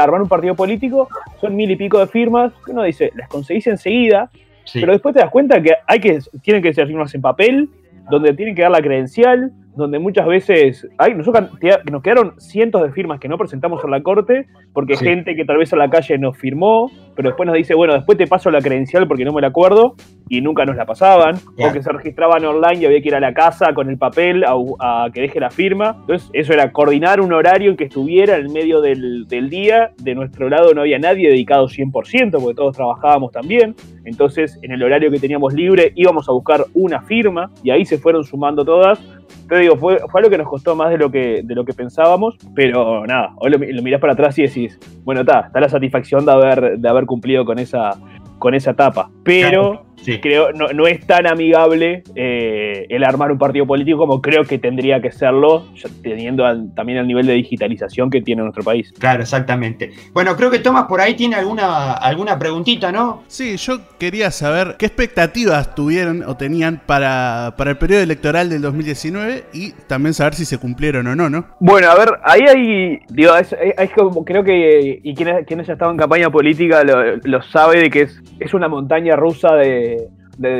[0.00, 1.08] armar un partido político,
[1.40, 4.30] son mil y pico de firmas, que uno dice, las conseguís enseguida,
[4.72, 7.68] pero después te das cuenta que hay que tienen que firmas en papel,
[8.10, 11.50] donde tienen que dar la credencial, donde muchas veces hay, nosotros
[11.90, 15.58] nos quedaron cientos de firmas que no presentamos en la corte, porque gente que tal
[15.58, 18.60] vez en la calle nos firmó, pero después nos dice, bueno, después te paso la
[18.60, 19.94] credencial porque no me la acuerdo,
[20.28, 23.20] y nunca nos la pasaban, o que se registraban online y había que ir a
[23.20, 25.96] la casa con el papel a, que deje la firma.
[26.00, 29.92] Entonces, eso era coordinar un horario en que estuviera en medio del, del día.
[29.98, 33.74] De nuestro lado no había nadie dedicado 100%, porque todos trabajábamos también.
[34.06, 37.98] Entonces, en el horario que teníamos libre, íbamos a buscar una firma, y ahí se
[37.98, 39.00] fueron sumando todas
[39.48, 41.72] te digo, fue, fue algo que nos costó más de lo que, de lo que
[41.72, 45.68] pensábamos, pero nada, hoy lo, lo mirás para atrás y decís, bueno, está, está la
[45.68, 47.96] satisfacción de haber, de haber cumplido con esa,
[48.38, 49.10] con esa etapa.
[49.24, 49.84] Pero
[50.20, 54.58] creo no, no, es tan amigable eh, el armar un partido político como creo que
[54.58, 55.66] tendría que serlo,
[56.02, 58.92] teniendo también el nivel de digitalización que tiene nuestro país.
[58.98, 59.92] Claro, exactamente.
[60.12, 63.22] Bueno, creo que Tomás por ahí tiene alguna, alguna preguntita, ¿no?
[63.28, 68.62] Sí, yo quería saber qué expectativas tuvieron o tenían para, para el periodo electoral del
[68.62, 71.46] 2019 y también saber si se cumplieron o no, ¿no?
[71.60, 73.54] Bueno, a ver, ahí hay, digo, es,
[73.94, 77.90] como, creo que, y quienes, quienes ya estaban en campaña política lo, lo sabe de
[77.90, 79.91] que es es una montaña rusa de,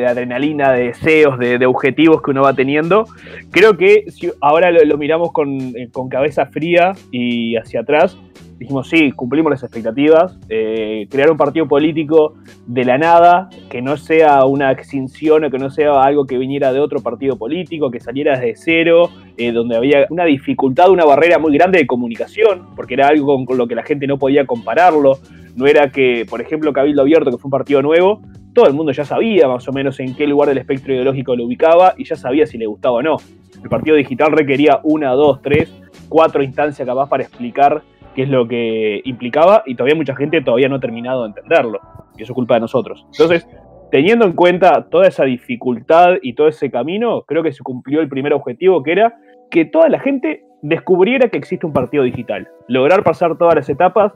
[0.07, 3.07] adrenalina, de deseos, de, objetivos que uno va teniendo.
[3.51, 5.31] Creo que si ahora lo, miramos
[5.77, 8.17] eh, con, cabeza fría y hacia atrás,
[8.59, 12.35] dijimos, sí, cumplimos las expectativas, eh, crear un partido político
[12.67, 16.73] de la nada, que no sea una extinción o que no sea algo que viniera
[16.73, 21.39] de otro partido político, que saliera desde cero, eh, donde había una dificultad, una barrera
[21.39, 25.19] muy grande de comunicación, porque era algo con lo que la gente no podía compararlo.
[25.57, 28.93] No era que, por ejemplo, Cabildo Abierto, que fue un partido nuevo, todo el mundo
[28.93, 32.17] ya sabía más o menos en qué lugar del espectro ideológico lo ubicaba y ya
[32.17, 33.17] sabía si le gustaba o no.
[33.63, 35.73] El partido digital requería una, dos, tres,
[36.09, 37.83] cuatro instancias capaz para explicar
[38.15, 41.81] qué es lo que implicaba y todavía mucha gente todavía no ha terminado de entenderlo.
[42.17, 43.07] Y eso es culpa de nosotros.
[43.13, 43.47] Entonces,
[43.91, 48.09] teniendo en cuenta toda esa dificultad y todo ese camino, creo que se cumplió el
[48.09, 49.15] primer objetivo, que era
[49.51, 52.49] que toda la gente descubriera que existe un partido digital.
[52.69, 54.13] Lograr pasar todas las etapas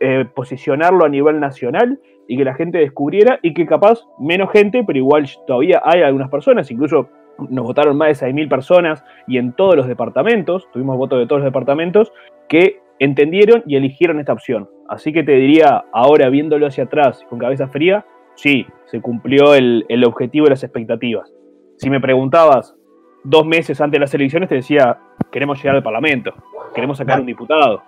[0.00, 1.98] eh, posicionarlo a nivel nacional
[2.28, 6.30] y que la gente descubriera y que capaz menos gente, pero igual todavía hay algunas
[6.30, 7.08] personas, incluso
[7.48, 11.40] nos votaron más de 6.000 personas y en todos los departamentos, tuvimos votos de todos
[11.40, 12.12] los departamentos,
[12.48, 14.68] que entendieron y eligieron esta opción.
[14.88, 20.04] Así que te diría, ahora viéndolo hacia atrás con cabeza fría, sí, se cumplió el,
[20.04, 21.32] objetivo y las expectativas.
[21.76, 22.76] Si me preguntabas
[23.24, 24.98] dos meses antes de las elecciones, te decía,
[25.32, 26.34] queremos llegar al Parlamento,
[26.74, 27.82] queremos sacar un diputado,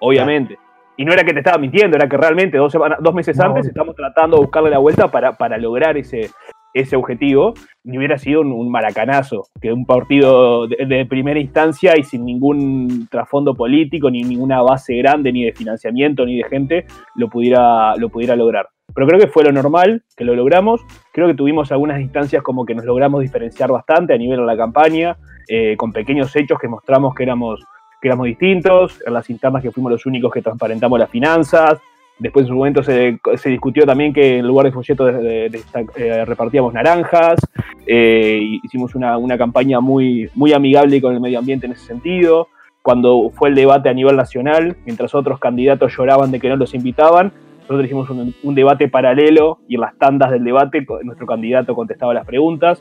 [0.00, 0.58] obviamente
[0.96, 3.96] Y no era que te estaba mintiendo, era que realmente dos, dos meses antes estamos
[3.96, 6.30] tratando de buscarle la vuelta para, para lograr ese,
[6.74, 7.54] ese objetivo,
[7.84, 13.54] ni hubiera sido un, maracanazo, que un partido de, primera instancia y sin ningún trasfondo
[13.54, 18.34] político, ni ninguna base grande, ni de financiamiento, ni de gente, lo pudiera, lo pudiera
[18.34, 18.68] lograr.
[18.92, 20.80] Pero creo que fue lo normal, que lo logramos.
[21.12, 24.56] Creo que tuvimos algunas instancias como que nos logramos diferenciar bastante a nivel de la
[24.56, 25.16] campaña,
[25.48, 27.64] eh, con pequeños hechos que mostramos que éramos,
[28.04, 31.80] que éramos distintos, en las internas que fuimos los únicos que transparentamos las finanzas,
[32.18, 37.40] Después en su momento se, discutió también que en lugar de folletos eh, repartíamos naranjas.
[37.86, 42.48] Eh, hicimos una, campaña muy, muy amigable con el medio ambiente en ese sentido.
[42.82, 46.74] Cuando fue el debate a nivel nacional, mientras otros candidatos lloraban de que no los
[46.74, 47.32] invitaban,
[47.62, 52.26] nosotros hicimos un, debate paralelo y en las tandas del debate nuestro candidato contestaba las
[52.26, 52.80] preguntas.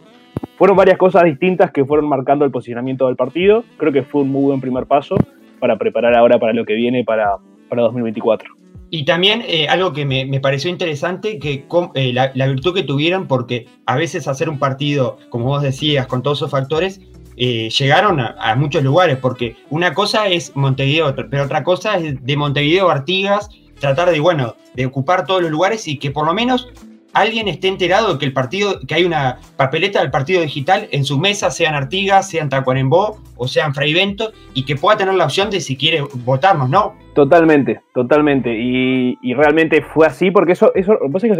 [0.57, 3.63] Fueron varias cosas distintas que fueron marcando el posicionamiento del partido.
[3.77, 5.15] Creo que fue un muy buen primer paso
[5.59, 7.37] para preparar ahora para lo que viene para,
[7.69, 8.63] para 2024.
[8.95, 11.65] Y también eh, algo que me, pareció interesante, que
[11.95, 16.21] eh, la, virtud que tuvieron, porque a veces hacer un partido, como vos decías, con
[16.21, 17.01] todos esos factores,
[17.35, 22.37] eh, llegaron a, muchos lugares, porque una cosa es Montevideo, pero otra cosa es de
[22.37, 26.35] Montevideo a Artigas, tratar de, bueno, de ocupar todos los lugares y que por lo
[26.35, 26.69] menos
[27.13, 31.05] alguien esté enterado de que el partido, que hay una papeleta del partido digital en
[31.05, 35.49] su mesa, sean Artigas, sean Tacuarembó o sean Fraivento, y que pueda tener la opción
[35.49, 36.95] de si quiere votarnos, ¿no?
[37.13, 38.53] Totalmente, totalmente.
[38.55, 40.97] Y, realmente fue así, porque eso, eso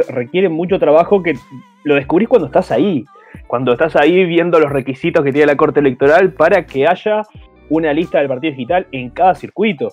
[0.10, 1.34] requiere mucho trabajo que
[1.84, 3.06] lo descubrís cuando estás ahí.
[3.48, 7.24] Cuando estás ahí viendo los requisitos que tiene la Corte Electoral para que haya
[7.70, 9.92] una lista del partido digital en cada circuito.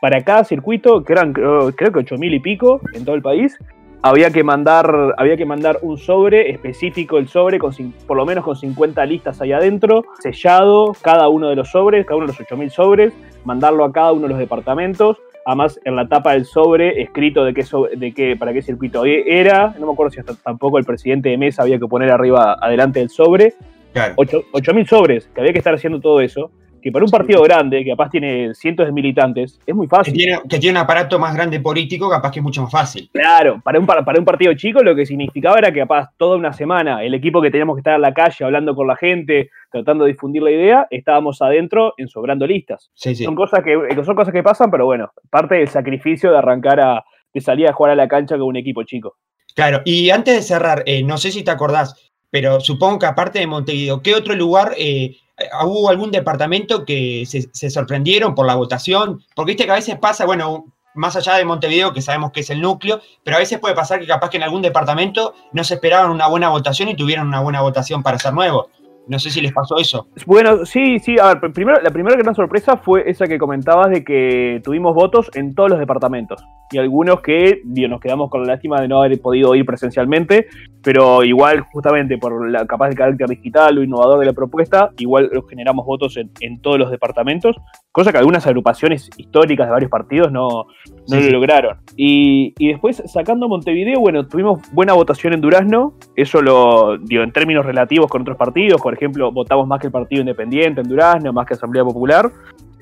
[0.00, 3.56] Para cada circuito, que eran creo, creo que 8.000 y pico en todo el país,
[4.02, 7.72] había que mandar, había que mandar un sobre específico, el sobre, con,
[8.06, 12.16] por lo menos con 50 listas ahí adentro, sellado, cada uno de los sobres, cada
[12.16, 13.12] uno de los 8.000 sobres,
[13.44, 15.18] mandarlo a cada uno de los departamentos.
[15.44, 17.64] Además, en la tapa del sobre, escrito de qué,
[17.96, 19.74] de qué, para qué circuito era.
[19.78, 23.00] No me acuerdo si hasta tampoco el presidente de mesa había que poner arriba, adelante
[23.00, 23.54] del sobre.
[23.92, 24.14] Claro.
[24.16, 26.50] 8.000 sobres, que había que estar haciendo todo eso
[26.82, 30.12] que para un partido grande, que capaz tiene cientos de militantes, es muy fácil.
[30.12, 33.08] Que tiene, un aparato más grande político, capaz que es mucho más fácil.
[33.12, 36.52] Claro, para un, para un partido chico lo que significaba era que capaz toda una
[36.52, 40.04] semana el equipo que teníamos que estar en la calle hablando con la gente, tratando
[40.04, 42.90] de difundir la idea, estábamos adentro en sobrando listas.
[42.94, 47.04] Son, cosas que, son cosas que pasan, pero bueno, parte del sacrificio de arrancar a,
[47.32, 49.16] de salir a jugar a la cancha con un equipo chico.
[49.54, 53.38] Claro, y antes de cerrar, eh, no sé si te acordás, pero supongo que aparte
[53.38, 55.16] de Montevideo, ¿qué otro lugar eh, eh,
[55.64, 59.22] ¿Hubo algún departamento que se, sorprendieron por la votación?
[59.34, 62.50] Porque viste que a veces pasa, bueno, más allá de Montevideo, que sabemos que es
[62.50, 65.74] el núcleo, pero a veces puede pasar que capaz que en algún departamento no se
[65.74, 68.66] esperaban una buena votación y tuvieron una buena votación para ser nuevos.
[69.08, 70.06] No sé si les pasó eso.
[70.26, 71.16] Bueno, sí, sí.
[71.18, 75.28] A ver, primero, la primera gran sorpresa fue esa que comentabas de que tuvimos votos
[75.34, 76.44] en todos los departamentos.
[76.72, 80.46] Y algunos que nos quedamos con la lástima de no haber podido ir presencialmente,
[80.82, 85.30] pero igual, justamente por la capaz de carácter digital o innovador de la propuesta, igual
[85.48, 87.56] generamos votos en, todos los departamentos,
[87.92, 90.66] cosa que algunas agrupaciones históricas de varios partidos no,
[91.08, 91.78] no lo lograron.
[91.96, 97.32] Y, y, después, sacando Montevideo, bueno, tuvimos buena votación en Durazno, eso lo digo en
[97.32, 101.32] términos relativos con otros partidos, por ejemplo, votamos más que el Partido Independiente en Durazno,
[101.32, 102.30] más que Asamblea Popular.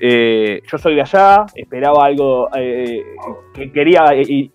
[0.03, 3.03] Eh, yo soy de allá, esperaba algo eh,
[3.53, 4.05] que quería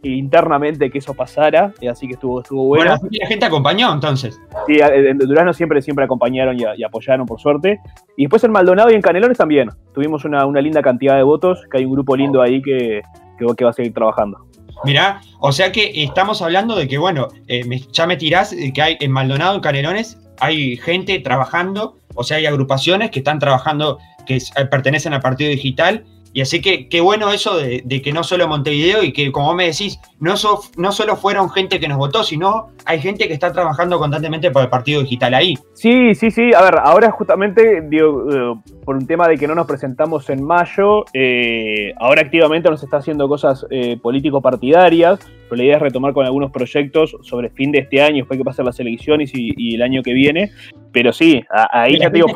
[0.03, 2.97] internamente que eso pasara, así que estuvo, estuvo bueno.
[2.99, 4.41] Bueno, la gente acompañó entonces.
[4.67, 7.79] Sí, en Durazno siempre, siempre acompañaron y, apoyaron, por suerte.
[8.17, 9.71] Y después en Maldonado y en Canelones también.
[9.95, 13.03] Tuvimos una, linda cantidad de votos, que hay un grupo lindo ahí que,
[13.39, 14.39] que, va a seguir trabajando.
[14.85, 18.97] Mirá, o sea que estamos hablando de que, bueno, eh, ya me tirás que hay
[18.99, 24.37] en Maldonado, en Canelones, hay gente trabajando, o sea, hay agrupaciones que están trabajando, que
[24.37, 26.05] eh, pertenecen al partido digital.
[26.33, 29.65] Y así que qué bueno eso de, que no solo Montevideo y que, como me
[29.69, 30.35] decís, no,
[30.77, 34.61] no solo fueron gente que nos votó, sino hay gente que está trabajando constantemente por
[34.61, 35.55] el partido digital ahí.
[35.73, 36.53] Sí, sí, sí.
[36.53, 40.45] A ver, ahora justamente, digo, eh, por un tema de que no nos presentamos en
[40.45, 43.65] mayo, eh, ahora activamente nos está haciendo cosas
[44.03, 45.19] político-partidarias
[45.49, 48.45] pero la idea es retomar con algunos proyectos sobre fin de este año, después que
[48.45, 50.51] pasen las elecciones y, el año que viene.
[50.93, 52.29] Pero sí, ahí ya te digo,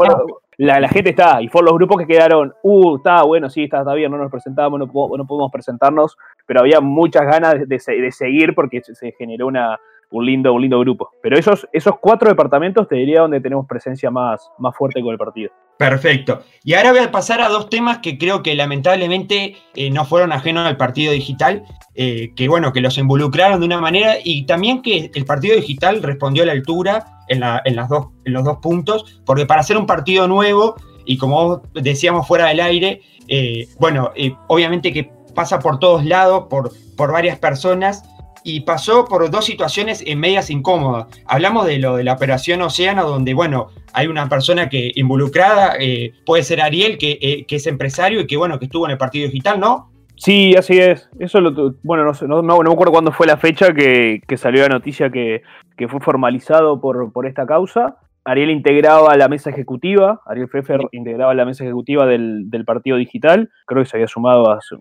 [0.56, 3.94] la, gente está, y fueron los grupos que quedaron, uh, está bueno, sí, está, está
[3.94, 8.54] bien, no nos presentamos, no, no podemos presentarnos, pero había muchas ganas de, de seguir
[8.54, 9.78] porque se generó una,
[10.10, 11.10] un lindo, un lindo grupo.
[11.22, 15.18] Pero esos, esos cuatro departamentos te diría donde tenemos presencia más, más fuerte con el
[15.18, 15.50] partido.
[15.80, 16.42] Perfecto.
[16.62, 20.30] Y ahora voy a pasar a dos temas que creo que lamentablemente eh, no fueron
[20.30, 21.64] ajenos al partido digital,
[21.94, 26.02] eh, que bueno, que los involucraron de una manera y también que el partido digital
[26.02, 29.86] respondió a la altura en, las dos, en los dos puntos, porque para ser un
[29.86, 30.74] partido nuevo,
[31.06, 34.12] y como decíamos fuera del aire, eh, bueno,
[34.48, 38.04] obviamente que pasa por todos lados, por, por varias personas,
[38.44, 41.06] y pasó por dos situaciones en medias incómodas.
[41.26, 46.12] Hablamos de lo de la operación Océano, donde, bueno, hay una persona que involucrada, eh,
[46.24, 48.98] puede ser Ariel, que, eh, que, es empresario y que, bueno, que estuvo en el
[48.98, 49.90] partido digital, ¿no?
[50.16, 51.08] Sí, así es.
[51.18, 54.62] Eso lo, bueno, no, no, no, me acuerdo cuándo fue la fecha que, que salió
[54.62, 55.42] la noticia que,
[55.76, 57.96] que, fue formalizado por, por esta causa.
[58.24, 63.50] Ariel integraba la mesa ejecutiva, Ariel Pfeffer integraba la mesa ejecutiva del, del partido digital,
[63.64, 64.76] creo que se había sumado hace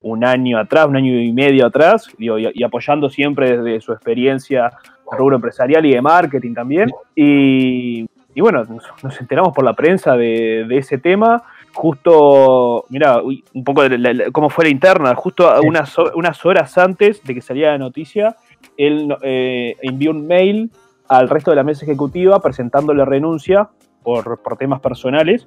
[0.00, 3.92] un año atrás, un año y medio atrás, digo, y, y, apoyando siempre desde su
[3.92, 4.72] experiencia
[5.10, 6.90] rubro empresarial y de marketing también.
[7.14, 11.42] Y, y bueno, nos, nos, enteramos por la prensa de, de ese tema.
[11.74, 15.66] Justo, mira, un poco de la, la, cómo fue la interna, justo sí.
[15.66, 18.36] unas, unas horas antes de que saliera la noticia,
[18.76, 20.70] él eh, envió un mail
[21.08, 23.68] al resto de la mesa ejecutiva presentándole renuncia
[24.02, 25.46] por, por temas personales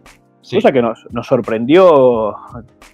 [0.50, 2.36] Cosa que nos, nos, sorprendió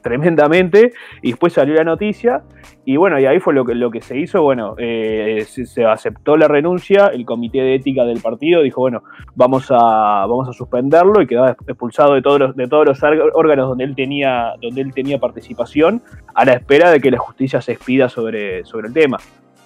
[0.01, 0.91] tremendamente.
[1.21, 2.43] Y después salió la noticia.
[2.85, 6.37] Y bueno, y ahí fue lo que, lo que se hizo, bueno, eh, se, aceptó
[6.37, 9.03] la renuncia, el comité de ética del partido dijo, bueno,
[9.35, 13.67] vamos a, vamos a suspenderlo y quedó expulsado de todos, los, de todos los órganos
[13.67, 16.01] donde él, tenía, donde él tenía participación
[16.33, 19.17] a la espera de que la justicia se expida sobre, sobre el tema.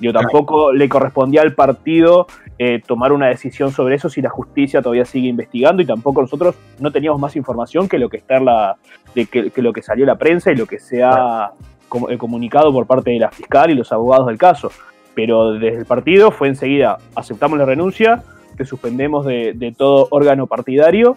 [0.01, 2.25] Digo, tampoco le correspondía al partido
[2.57, 6.55] eh, tomar una decisión sobre eso si la justicia todavía sigue investigando y tampoco nosotros
[6.79, 8.77] no teníamos más información que lo que está la,
[9.13, 11.51] de que, lo que salió la prensa y lo que se ha
[11.87, 12.17] claro.
[12.17, 14.71] comunicado por parte de la fiscal y los abogados del caso.
[15.13, 18.23] Pero desde el partido fue enseguida, aceptamos la renuncia,
[18.57, 21.15] te suspendemos de, todo órgano partidario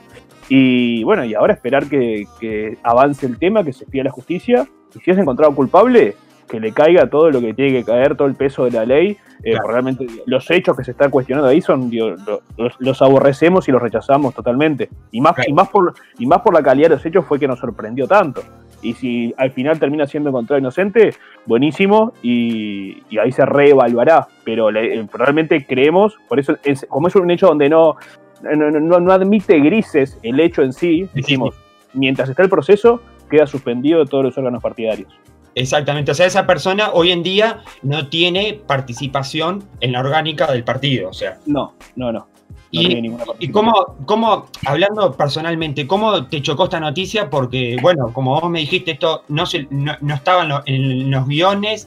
[0.50, 4.68] y bueno, y ahora esperar que, que avance el tema, que se pida la justicia
[4.94, 6.16] y si es encontrado culpable,
[6.48, 9.16] que le caiga todo lo que tiene que caer, todo el peso de la ley.
[9.42, 9.68] Eh, claro.
[9.68, 12.14] Realmente los hechos que se están cuestionando ahí son, digo,
[12.56, 14.88] los, los, aborrecemos y los rechazamos totalmente.
[15.10, 15.50] Y más, claro.
[15.50, 18.06] y, más por, y más por la calidad de los hechos fue que nos sorprendió
[18.06, 18.42] tanto.
[18.82, 21.14] Y si al final termina siendo encontrado inocente,
[21.46, 24.28] buenísimo, y, y ahí se reevaluará.
[24.44, 27.96] Pero le, eh, realmente creemos, por eso, es, como es un hecho donde no,
[28.42, 31.54] no, no, no admite grises el hecho en sí, decimos,
[31.94, 35.08] mientras está el proceso, queda suspendido de todos los órganos partidarios.
[35.54, 40.64] Exactamente, o sea, esa persona hoy en día no tiene participación en la orgánica del
[40.64, 41.38] partido, o sea.
[41.46, 42.20] No, no, no.
[42.20, 42.26] no
[42.70, 43.72] y, y cómo,
[44.04, 47.30] cómo, hablando personalmente, ¿cómo te chocó esta noticia?
[47.30, 51.10] Porque, bueno, como vos me dijiste, esto no, se, no, no estaba en, lo, en,
[51.10, 51.86] los guiones,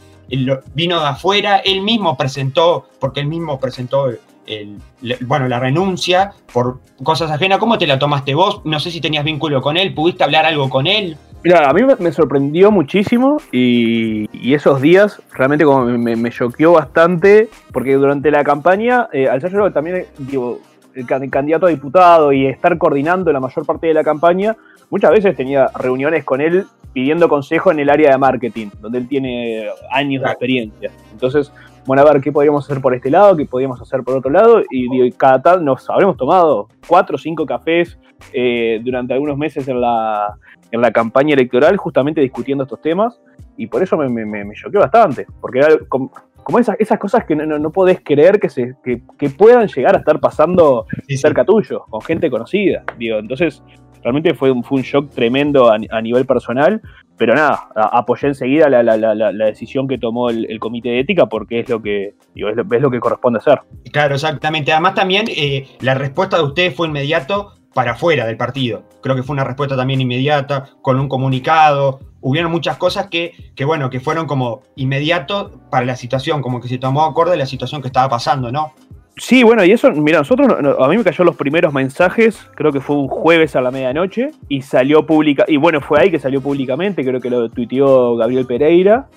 [0.73, 4.09] vino de afuera, él mismo presentó, porque él mismo presentó
[4.47, 4.79] el,
[5.21, 7.59] bueno, la renuncia por cosas ajenas.
[7.59, 8.61] ¿Cómo te la tomaste vos?
[8.63, 11.17] No sé si tenías vínculo con él, ¿pudiste hablar algo con él?
[11.47, 17.47] Mira, a mí me sorprendió muchísimo y, y esos días realmente como me, choqueó bastante
[17.71, 20.59] porque durante la campaña, eh, al ser yo también, digo,
[20.93, 24.57] el candidato a diputado y estar coordinando la mayor parte de la campaña,
[24.89, 29.07] muchas veces tenía reuniones con él pidiendo consejo en el área de marketing, donde él
[29.07, 30.91] tiene años de experiencia.
[31.13, 31.53] Entonces,
[31.85, 33.37] bueno, a ver, ¿qué podríamos hacer por este lado?
[33.37, 34.63] ¿Qué podríamos hacer por otro lado?
[34.69, 37.97] Y, digo, cada tal nos habremos tomado cuatro o cinco cafés
[38.33, 40.35] eh, durante algunos meses en la,
[40.71, 43.19] en la campaña electoral justamente discutiendo estos temas
[43.57, 46.11] y por eso me, me, me choqueó bastante, porque era como,
[46.43, 49.95] como esas, esas, cosas que no, no, podés creer que, se, que, que, puedan llegar
[49.95, 51.47] a estar pasando sí, cerca sí.
[51.47, 52.83] tuyo, con gente conocida.
[52.97, 53.63] Digo, entonces
[54.03, 56.81] realmente fue un, fue un shock tremendo a, a nivel personal,
[57.17, 60.89] pero nada, a, apoyé enseguida la, la, la, la, decisión que tomó el, el, comité
[60.89, 63.59] de ética porque es lo que digo, es, lo, es lo que corresponde hacer.
[63.91, 64.71] Claro, exactamente.
[64.71, 68.85] Además también eh, la respuesta de ustedes fue inmediato para afuera del partido.
[69.03, 71.99] Creo que fue una respuesta también inmediata, con un comunicado.
[72.21, 76.69] Hubieron muchas cosas que, que, bueno, que fueron como inmediato para la situación, como que
[76.69, 78.73] se tomó acorde de la situación que estaba pasando, ¿no?
[79.17, 82.81] Sí, bueno, y eso, mira, nosotros, a mí me cayó los primeros mensajes, creo que
[82.81, 86.41] fue un jueves a la medianoche, y salió pública, y bueno, fue ahí que salió
[86.41, 89.07] públicamente, creo que lo tuiteó Gabriel Pereira,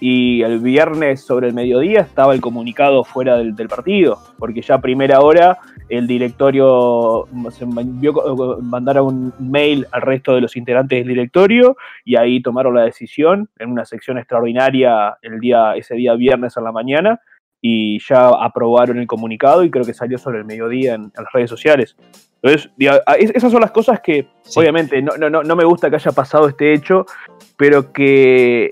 [0.00, 4.76] y el viernes sobre el mediodía estaba el comunicado fuera del, del, partido, porque ya
[4.76, 8.12] a primera hora el directorio se envió,
[8.60, 13.48] mandaron un mail al resto de los integrantes del directorio y ahí tomaron la decisión
[13.58, 17.20] en una sección extraordinaria el día, ese día viernes a la mañana
[17.60, 21.32] y ya aprobaron el comunicado y creo que salió sobre el mediodía en, en las
[21.32, 21.96] redes sociales.
[22.40, 22.70] Entonces,
[23.34, 24.60] esas son las cosas que sí.
[24.60, 27.04] obviamente no, no, no me gusta que haya pasado este hecho,
[27.56, 28.68] pero que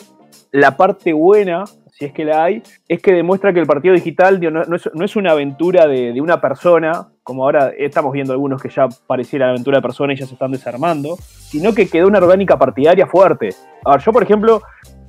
[0.52, 4.40] la parte buena, si es que la hay, es que demuestra que el partido digital
[4.40, 9.50] no, es, una aventura de, una persona, como ahora estamos viendo algunos que ya pareciera
[9.50, 13.50] aventura de persona y ya se están desarmando, sino que quedó una orgánica partidaria fuerte.
[13.84, 14.62] A ver, yo por ejemplo,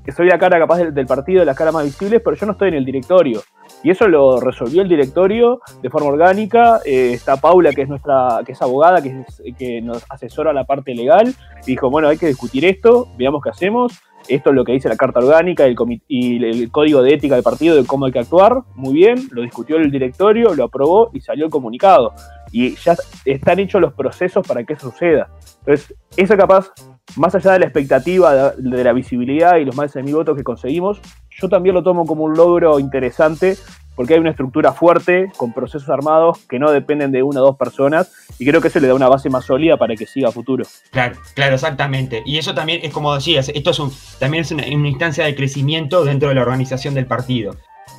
[0.08, 2.54] que soy la cara capaz del, del partido, de las más visibles, pero yo no
[2.54, 3.42] estoy en el directorio.
[3.84, 6.80] Y eso lo resolvió el directorio de forma orgánica.
[6.86, 10.64] Eh, está Paula, que es nuestra, que es abogada, que, es, que nos asesora la
[10.64, 11.34] parte legal.
[11.64, 14.00] Y dijo, bueno, hay que discutir esto, veamos qué hacemos.
[14.28, 15.66] Esto es lo que dice la Carta Orgánica
[16.08, 19.42] y el, Código de Ética del partido de cómo hay que actuar, muy bien, lo
[19.42, 22.14] discutió el directorio, lo aprobó y salió el comunicado.
[22.52, 22.96] Y ya
[23.26, 25.30] están hechos los procesos para que eso suceda.
[25.60, 26.72] Entonces, eso capaz,
[27.16, 30.44] más allá de la expectativa de, la visibilidad y los más de mil votos que
[30.44, 31.00] conseguimos,
[31.30, 33.58] yo también lo tomo como un logro interesante
[33.98, 37.58] porque hay una estructura fuerte con procesos armados que no dependen de una o dos
[37.58, 40.32] personas y creo que eso le da una base más sólida para que siga a
[40.32, 40.64] futuro.
[40.92, 42.22] Claro, claro, exactamente.
[42.24, 46.06] Y eso también es como decías, esto es un, también es una, instancia de crecimiento
[46.06, 47.56] dentro de la organización del partido.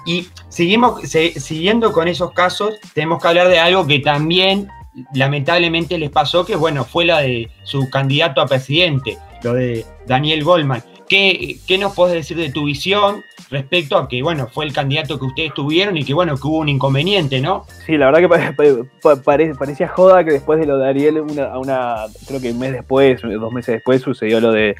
[0.06, 4.68] Y seguimos, siguiendo con esos casos, tenemos que hablar de algo que también
[5.12, 10.44] lamentablemente les pasó, que bueno, fue la de su candidato a presidente, lo de Daniel
[10.44, 10.84] Goldman.
[11.08, 15.18] ¿Qué, ¿Qué, nos puedes decir de tu visión respecto a que, bueno, fue el candidato
[15.18, 17.66] que ustedes tuvieron y que, bueno, que hubo un inconveniente, ¿no?
[17.86, 21.96] Sí, la verdad que parecía joda que después de lo de Ariel, una, una,
[22.26, 24.76] creo que un mes después, dos meses después, sucedió lo de,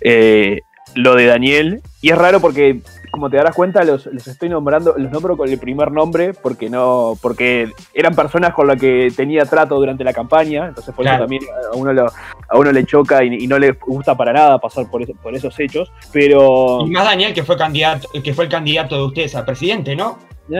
[0.00, 0.62] eh,
[0.94, 1.82] lo de Daniel.
[2.00, 2.80] Y es raro porque
[3.10, 7.18] como te darás cuenta, los, estoy nombrando, los nombro con el primer nombre porque no,
[7.20, 11.42] porque eran personas con las que tenía trato durante la campaña, entonces por eso también
[11.72, 12.06] a uno,
[12.48, 15.90] a uno le choca y, no le gusta para nada pasar por, por esos hechos.
[16.12, 16.86] Pero.
[16.86, 20.18] Y más Daniel, que fue candidato, que fue el candidato de ustedes a presidente, ¿no?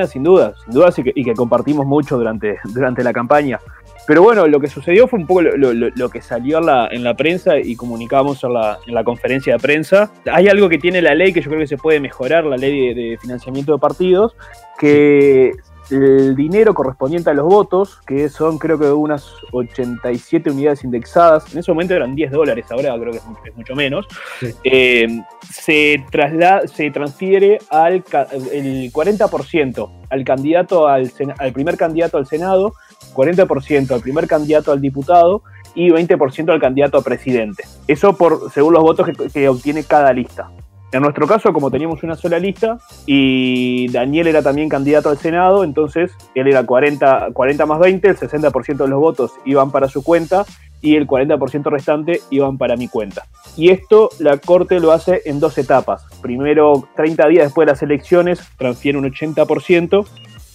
[0.08, 3.58] sin duda, sin duda, y que, y que compartimos mucho durante, durante la campaña.
[4.10, 7.14] Pero bueno, lo que sucedió fue un poco lo, que salió en la, en la,
[7.14, 10.10] prensa y comunicamos en la, en la, conferencia de prensa.
[10.32, 12.92] Hay algo que tiene la ley que yo creo que se puede mejorar, la ley
[12.92, 14.34] de, financiamiento de partidos,
[14.80, 15.52] que
[15.92, 21.60] el dinero correspondiente a los votos, que son creo que unas 87 unidades indexadas, en
[21.60, 24.08] ese momento eran 10 dólares, ahora creo que es mucho, menos,
[24.64, 25.06] eh,
[25.48, 28.02] se, traslada, se transfiere al
[28.52, 32.74] el 40% al candidato al, al primer candidato al Senado
[33.14, 35.42] 40% al primer candidato al diputado
[35.74, 37.64] y 20% al candidato a presidente.
[37.86, 40.50] Eso por según los votos que, obtiene cada lista.
[40.92, 45.62] En nuestro caso, como teníamos una sola lista y Daniel era también candidato al Senado,
[45.62, 50.02] entonces él era 40, 40 más 20, el 60% de los votos iban para su
[50.02, 50.44] cuenta
[50.80, 53.22] y el 40% restante iban para mi cuenta.
[53.56, 56.04] Y esto la Corte lo hace en dos etapas.
[56.22, 60.06] Primero, 30 días después de las elecciones, transfiere un 80%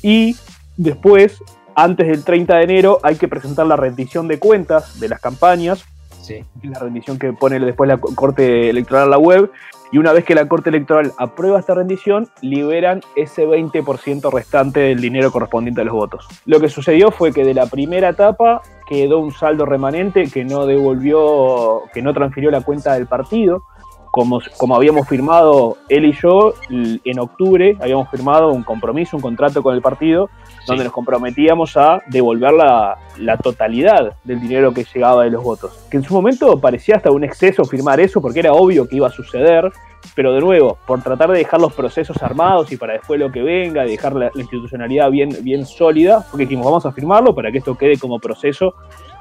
[0.02, 0.36] y
[0.76, 1.42] después
[1.76, 5.86] antes del 30 de enero hay que presentar la rendición de cuentas de las campañas,
[6.22, 6.44] sí.
[6.64, 9.52] la rendición que pone después la Corte Electoral a la web,
[9.92, 15.00] y una vez que la Corte Electoral aprueba esta rendición, liberan ese 20% restante del
[15.00, 16.28] dinero correspondiente a los votos.
[16.46, 20.66] Lo que sucedió fue que de la primera etapa quedó un saldo remanente que no
[20.66, 23.64] devolvió, que no transfirió la cuenta del partido,
[24.12, 29.62] como, como, habíamos firmado él y yo en octubre, habíamos firmado un compromiso, un contrato
[29.62, 30.30] con el partido,
[30.66, 35.86] donde nos comprometíamos a devolver la, la, totalidad del dinero que llegaba de los votos.
[35.90, 39.08] Que en su momento parecía hasta un exceso firmar eso, porque era obvio que iba
[39.08, 39.72] a suceder,
[40.14, 43.42] pero de nuevo, por tratar de dejar los procesos armados y para después lo que
[43.42, 47.76] venga, dejar la, institucionalidad bien, bien sólida, porque dijimos, vamos a firmarlo para que esto
[47.76, 48.76] quede como proceso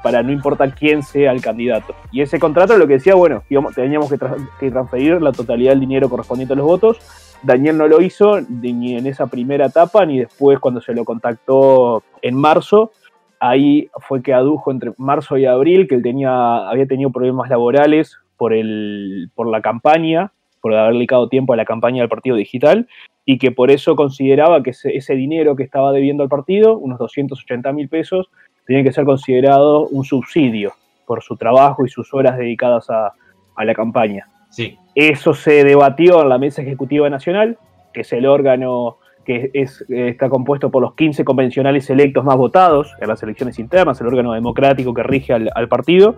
[0.05, 1.95] para no importar quién sea el candidato.
[2.11, 3.41] Y ese contrato lo que decía, bueno,
[3.73, 6.99] teníamos que, transferir la totalidad del dinero correspondiente a los votos.
[7.43, 12.03] Daniel no lo hizo ni en esa primera etapa ni después cuando se lo contactó
[12.21, 12.91] en marzo.
[13.39, 18.17] Ahí fue que adujo entre marzo y abril que él tenía, había tenido problemas laborales
[18.37, 20.31] por, el, por la campaña,
[20.61, 22.87] por haber dedicado tiempo a la campaña del partido digital
[23.25, 26.99] y que por eso consideraba que ese, ese dinero que estaba debiendo al partido, unos
[26.99, 28.29] 280 mil pesos,
[28.67, 30.73] tiene que ser considerado un subsidio
[31.05, 33.13] por su trabajo y sus horas dedicadas a,
[33.63, 34.27] la campaña.
[34.49, 34.77] Sí.
[34.95, 37.57] Eso se debatió en la Mesa Ejecutiva Nacional,
[37.93, 42.93] que es el órgano que es, está compuesto por los 15 convencionales electos más votados
[43.01, 46.15] en las elecciones internas, el órgano democrático que rige al, partido.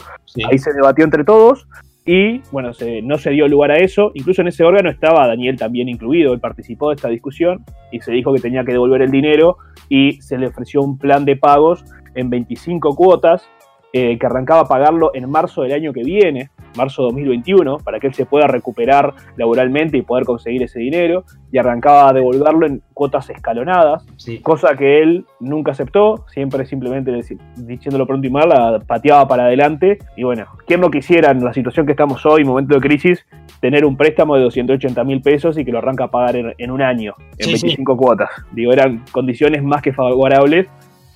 [0.50, 1.68] Ahí se debatió entre todos
[2.06, 2.72] y, bueno,
[3.04, 4.12] no se dio lugar a eso.
[4.14, 8.12] Incluso en ese órgano estaba Daniel también incluido, él participó de esta discusión y se
[8.12, 9.58] dijo que tenía que devolver el dinero
[9.90, 13.48] y se le ofreció un plan de pagos en 25 cuotas,
[13.94, 18.08] eh, que arrancaba a pagarlo en marzo del año que viene, marzo 2021, para que
[18.08, 22.82] él se pueda recuperar laboralmente y poder conseguir ese dinero, y arrancaba a devolverlo en
[22.94, 24.06] cuotas escalonadas,
[24.44, 27.12] cosa que él nunca aceptó, siempre simplemente
[27.56, 31.54] diciéndolo pronto y mal, la pateaba para adelante, y bueno, ¿quién no quisiera en la
[31.54, 33.26] situación que estamos hoy, momento de crisis,
[33.62, 36.82] tener un préstamo de 280 mil pesos y que lo arranca a pagar en, un
[36.82, 38.30] año, en 25 cuotas?
[38.52, 40.68] Digo, eran condiciones más que favorables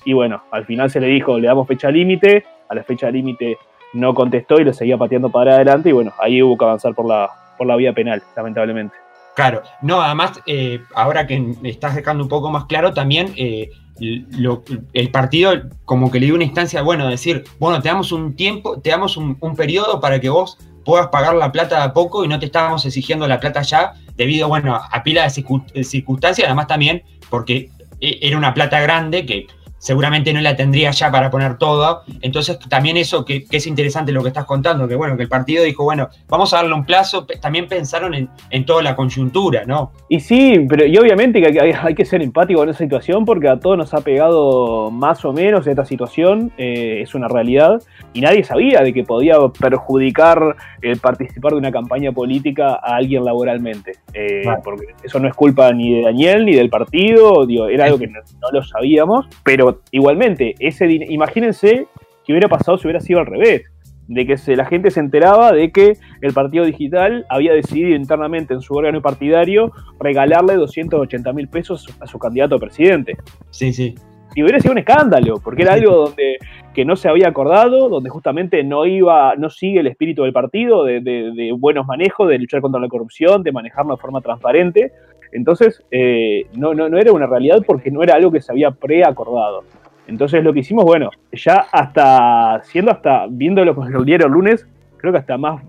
[0.04, 3.58] y bueno, al final se le dijo, le damos fecha límite, a la fecha límite
[3.92, 7.06] no contestó y lo seguía pateando para adelante y bueno, ahí hubo que avanzar por
[7.06, 8.96] la, por la vía penal, lamentablemente.
[9.34, 15.10] Claro, no, además, eh, ahora que estás dejando un poco más claro, también eh, el
[15.10, 15.52] partido
[15.84, 19.16] como que le dio una instancia, bueno, decir, bueno, te damos un tiempo, te damos
[19.16, 22.46] un, periodo para que vos puedas pagar la plata de a poco y no te
[22.46, 28.18] estábamos exigiendo la plata ya debido, bueno, a pila de circunstancias, además también porque e,
[28.20, 29.46] era una plata grande que
[29.82, 32.02] seguramente no la tendría ya para poner todo.
[32.20, 35.64] Entonces, también eso que, es interesante lo que estás contando, que bueno, que el partido
[35.64, 39.90] dijo, bueno, vamos a darle un plazo, también pensaron en, toda la coyuntura, ¿no?
[40.08, 43.58] Y sí, pero y obviamente que hay, que ser empático en esa situación porque a
[43.58, 48.44] todos nos ha pegado más o menos esta situación, eh, es una realidad, y nadie
[48.44, 53.94] sabía de que podía perjudicar el participar de una campaña política a alguien laboralmente.
[54.14, 57.98] Eh, porque eso no es culpa ni de Daniel ni del partido, digo, era algo
[57.98, 58.20] que no
[58.52, 61.86] lo sabíamos, pero igualmente, ese imagínense
[62.24, 63.62] que hubiera pasado si hubiera sido al revés,
[64.08, 68.60] de que la gente se enteraba de que el partido digital había decidido internamente en
[68.60, 73.16] su órgano partidario regalarle 280 mil pesos a su candidato a presidente.
[73.50, 73.94] Sí, sí.
[74.34, 76.38] Y hubiera sido un escándalo, porque era algo donde
[76.74, 80.84] que no se había acordado, donde justamente no iba, no sigue el espíritu del partido
[80.84, 84.92] de, buenos manejos, de luchar contra la corrupción, de manejarlo de forma transparente,
[85.32, 88.70] entonces, eh, no, no, no era una realidad porque no era algo que se había
[88.70, 89.64] preacordado.
[90.06, 94.68] Entonces, lo que hicimos, bueno, ya hasta, siendo hasta, viéndolo con el diario el lunes,
[94.98, 95.62] creo que hasta más,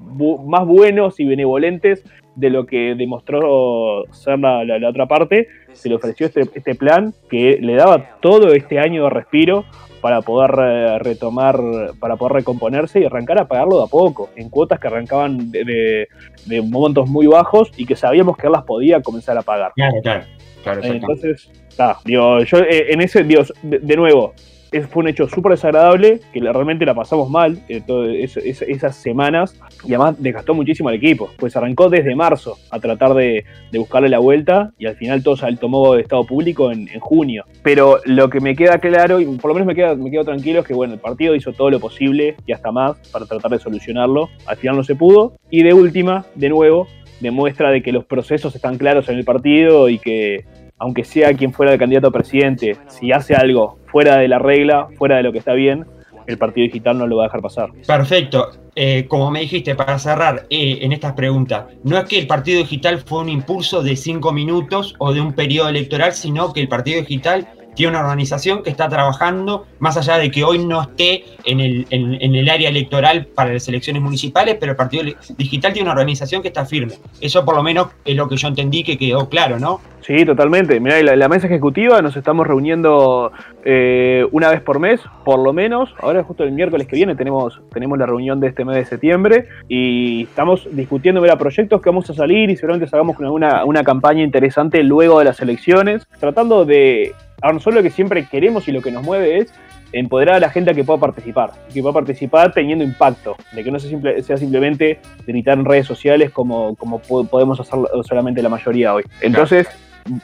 [0.45, 2.03] más buenos y benevolentes
[2.35, 7.13] de lo que demostró ser la, la, otra parte, se le ofreció este, este plan
[7.29, 9.65] que le daba todo este año de respiro
[10.01, 11.57] para poder eh, retomar,
[11.99, 16.07] para poder recomponerse y arrancar a pagarlo de a poco, en cuotas que arrancaban de,
[16.45, 19.71] de, montos muy bajos y que sabíamos que él las podía comenzar a pagar.
[19.75, 20.25] Claro, claro.
[20.61, 24.33] claro Entonces, está, digo, yo eh, en ese, Dios, de nuevo,
[24.81, 27.81] fue un hecho súper desagradable, que realmente la pasamos mal eh,
[28.23, 33.45] esas semanas, y además desgastó muchísimo al equipo, pues arrancó desde marzo a tratar de,
[33.73, 37.45] buscarle la vuelta, y al final todo se tomó de estado público en, junio.
[37.63, 40.61] Pero lo que me queda claro, y por lo menos me, queda, me quedo tranquilo,
[40.61, 43.59] es que bueno, el partido hizo todo lo posible, y hasta más, para tratar de
[43.59, 44.29] solucionarlo.
[44.45, 46.87] Al final no se pudo, y de última, de nuevo,
[47.19, 50.45] demuestra de que los procesos están claros en el partido y que
[50.77, 54.87] aunque sea quien fuera el candidato a presidente, si hace algo fuera de la regla,
[54.97, 55.85] fuera de lo que está bien,
[56.27, 57.69] el partido digital no lo va a dejar pasar.
[57.85, 58.49] Perfecto.
[58.75, 62.59] Eh, como me dijiste, para cerrar eh, en estas preguntas, no es que el partido
[62.59, 66.67] digital fue un impulso de cinco minutos o de un periodo electoral, sino que el
[66.67, 71.23] partido digital tiene una organización que está trabajando, más allá de que hoy no esté
[71.45, 75.03] en el, en, el área electoral para las elecciones municipales, pero el Partido
[75.37, 76.95] Digital tiene una organización que está firme.
[77.21, 79.81] Eso por lo menos es lo que yo entendí que quedó claro, ¿no?
[80.01, 80.79] Sí, totalmente.
[80.81, 83.31] Mirá, la, la mesa ejecutiva nos estamos reuniendo
[83.63, 85.93] eh, una vez por mes, por lo menos.
[85.99, 89.47] Ahora justo el miércoles que viene tenemos, tenemos la reunión de este mes de septiembre
[89.69, 93.83] y estamos discutiendo ver proyectos que vamos a salir y seguramente salgamos con una, una
[93.83, 97.13] campaña interesante luego de las elecciones, tratando de
[97.43, 99.53] Ahora, nosotros lo que siempre queremos y lo que nos mueve es
[99.91, 103.69] empoderar a la gente a que pueda participar, que pueda participar teniendo impacto, de que
[103.69, 109.03] no sea, simplemente gritar en redes sociales como, como podemos hacer solamente la mayoría hoy.
[109.19, 109.67] Entonces,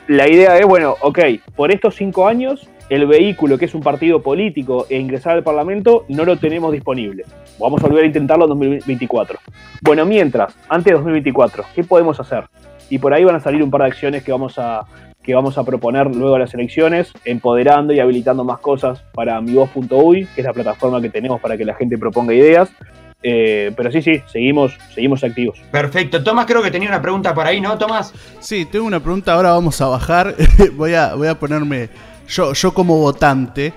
[0.07, 1.19] la idea es, bueno, ok,
[1.57, 6.05] por estos cinco años, el vehículo que es un partido político e ingresar al Parlamento
[6.07, 7.25] no lo tenemos disponible.
[7.59, 9.39] Vamos a volver a intentarlo en 2024.
[9.81, 12.45] Bueno, mientras, antes de 2024, ¿qué podemos hacer?
[12.89, 14.85] Y por ahí van a salir un par de acciones que vamos a,
[15.29, 20.25] que vamos a proponer luego de las elecciones, empoderando y habilitando más cosas para mivoz.uy,
[20.33, 22.71] que es la plataforma que tenemos para que la gente proponga ideas.
[23.21, 25.61] Eh, pero sí, sí, seguimos, seguimos activos.
[25.71, 26.23] Perfecto.
[26.23, 28.11] Tomás, creo que tenía una pregunta por ahí, ¿no, Tomás?
[28.39, 29.33] Sí, tengo una pregunta.
[29.33, 30.33] Ahora vamos a bajar.
[30.73, 31.89] voy, a, voy a ponerme
[32.27, 33.71] yo, yo como votante.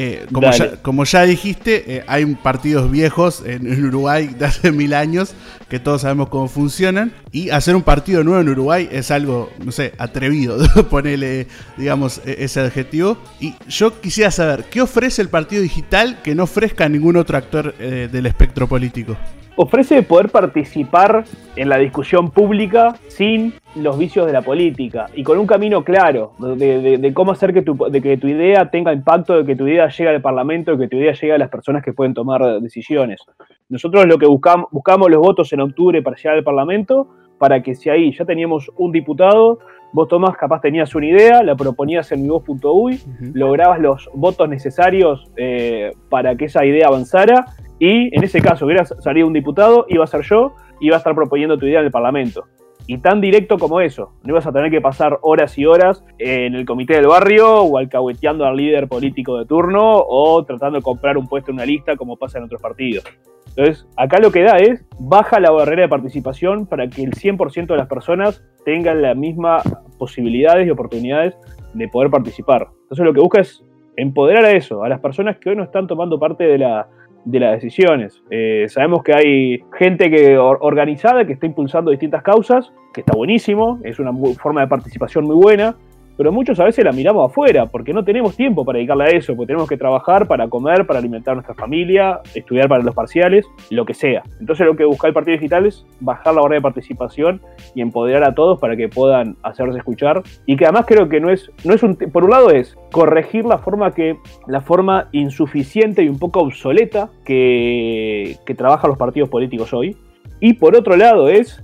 [0.00, 4.94] Eh, como, ya, como, ya, dijiste, eh, hay partidos viejos en, Uruguay de hace mil
[4.94, 5.34] años
[5.68, 7.12] que todos sabemos cómo funcionan.
[7.32, 10.56] Y hacer un partido nuevo en Uruguay es algo, no sé, atrevido,
[10.88, 13.18] ponerle, digamos, e, ese adjetivo.
[13.40, 17.74] Y yo quisiera saber, ¿qué ofrece el partido digital que no ofrezca ningún otro actor
[17.80, 19.16] eh, del espectro político?
[19.60, 21.24] Ofrece poder participar
[21.56, 26.32] en la discusión pública sin los vicios de la política y con un camino claro
[26.38, 29.88] de, cómo hacer que tu, de que tu idea tenga impacto, de que tu idea
[29.88, 33.20] llegue al Parlamento, de que tu idea llegue a las personas que pueden tomar decisiones.
[33.68, 37.74] Nosotros lo que buscamos, buscamos los votos en octubre para llegar al Parlamento, para que
[37.74, 39.58] si ahí ya teníamos un diputado,
[39.92, 43.00] vos Tomás capaz tenías una idea, la proponías en mivoz.uy,
[43.34, 47.44] lograbas los votos necesarios eh, para que esa idea avanzara
[47.78, 51.14] y en ese caso hubiera salido un diputado, iba a ser yo, iba a estar
[51.14, 52.44] proponiendo tu idea en el Parlamento.
[52.86, 54.14] Y tan directo como eso.
[54.22, 57.76] No ibas a tener que pasar horas y horas en el comité del barrio o
[57.76, 61.96] alcahueteando al líder político de turno o tratando de comprar un puesto en una lista
[61.96, 63.04] como pasa en otros partidos.
[63.48, 67.66] Entonces, acá lo que da es baja la barrera de participación para que el 100%
[67.66, 69.64] de las personas tengan las mismas
[69.98, 71.36] posibilidades y oportunidades
[71.74, 72.68] de poder participar.
[72.82, 73.62] Entonces, lo que busca es
[73.96, 76.88] empoderar a eso, a las personas que hoy no están tomando parte de la,
[77.30, 78.22] de las decisiones.
[78.30, 83.78] Eh, sabemos que hay gente que organizada que está impulsando distintas causas, que está buenísimo,
[83.84, 85.76] es una forma de participación muy buena,
[86.18, 89.36] pero muchos a veces la miramos afuera, porque no tenemos tiempo para dedicarle a eso,
[89.36, 93.46] porque tenemos que trabajar para comer, para alimentar a nuestra familia, estudiar para los parciales,
[93.70, 94.24] lo que sea.
[94.40, 97.40] Entonces lo que busca el Partido Digital es bajar la hora de participación
[97.72, 100.24] y empoderar a todos para que puedan hacerse escuchar.
[100.44, 103.44] Y que además creo que no es, no es un, por un lado es corregir
[103.44, 104.16] la forma que,
[104.48, 109.96] la forma insuficiente y un poco obsoleta que, que trabajan los partidos políticos hoy.
[110.40, 111.62] Y por otro lado es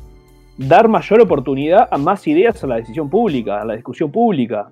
[0.56, 4.70] dar mayor oportunidad a más ideas a la decisión pública, a la discusión pública.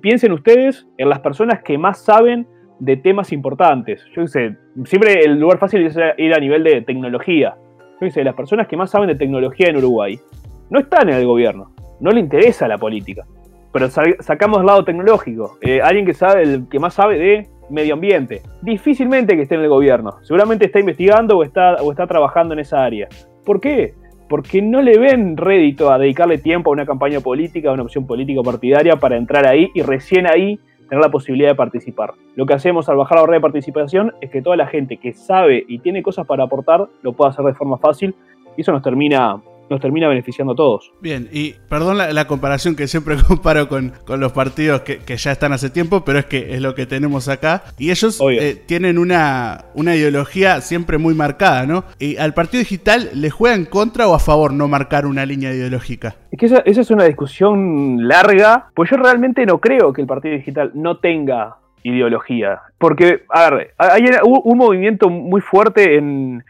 [0.00, 2.46] piensen ustedes en las personas que más saben
[2.78, 4.04] de temas importantes.
[4.14, 7.56] Yo sé, siempre el lugar fácil es ir a nivel de tecnología.
[8.00, 10.18] Yo sé, las personas que más saben de tecnología en Uruguay
[10.70, 13.24] no están en el gobierno, no le interesa la política.
[13.72, 15.58] Pero sacamos el lado tecnológico.
[15.60, 18.42] Eh, alguien que sabe, el que más sabe de medio ambiente.
[18.62, 20.18] Difícilmente que esté en el gobierno.
[20.22, 23.08] Seguramente está investigando o está, o está trabajando en esa área.
[23.44, 23.94] ¿Por qué?
[24.28, 28.06] Porque no le ven rédito a dedicarle tiempo a una campaña política, a una opción
[28.06, 30.58] política partidaria para entrar ahí y recién ahí
[30.88, 32.12] tener la posibilidad de participar.
[32.34, 35.12] Lo que hacemos al bajar la red de participación es que toda la gente que
[35.12, 38.14] sabe y tiene cosas para aportar lo pueda hacer de forma fácil
[38.56, 39.40] y eso nos termina
[39.70, 40.92] nos termina beneficiando a todos.
[41.00, 45.70] Bien, y perdón la, comparación que siempre comparo con, los partidos que, ya están hace
[45.70, 47.64] tiempo, pero es que es lo que tenemos acá.
[47.78, 51.84] Y ellos eh, tienen una, una ideología siempre muy marcada, ¿no?
[51.98, 55.52] Y al partido digital le juega en contra o a favor no marcar una línea
[55.52, 56.16] ideológica.
[56.30, 60.34] Es que esa, es una discusión larga, pues yo realmente no creo que el partido
[60.34, 62.60] digital no tenga ideología.
[62.78, 66.42] Porque, a ver, hay un movimiento muy fuerte en,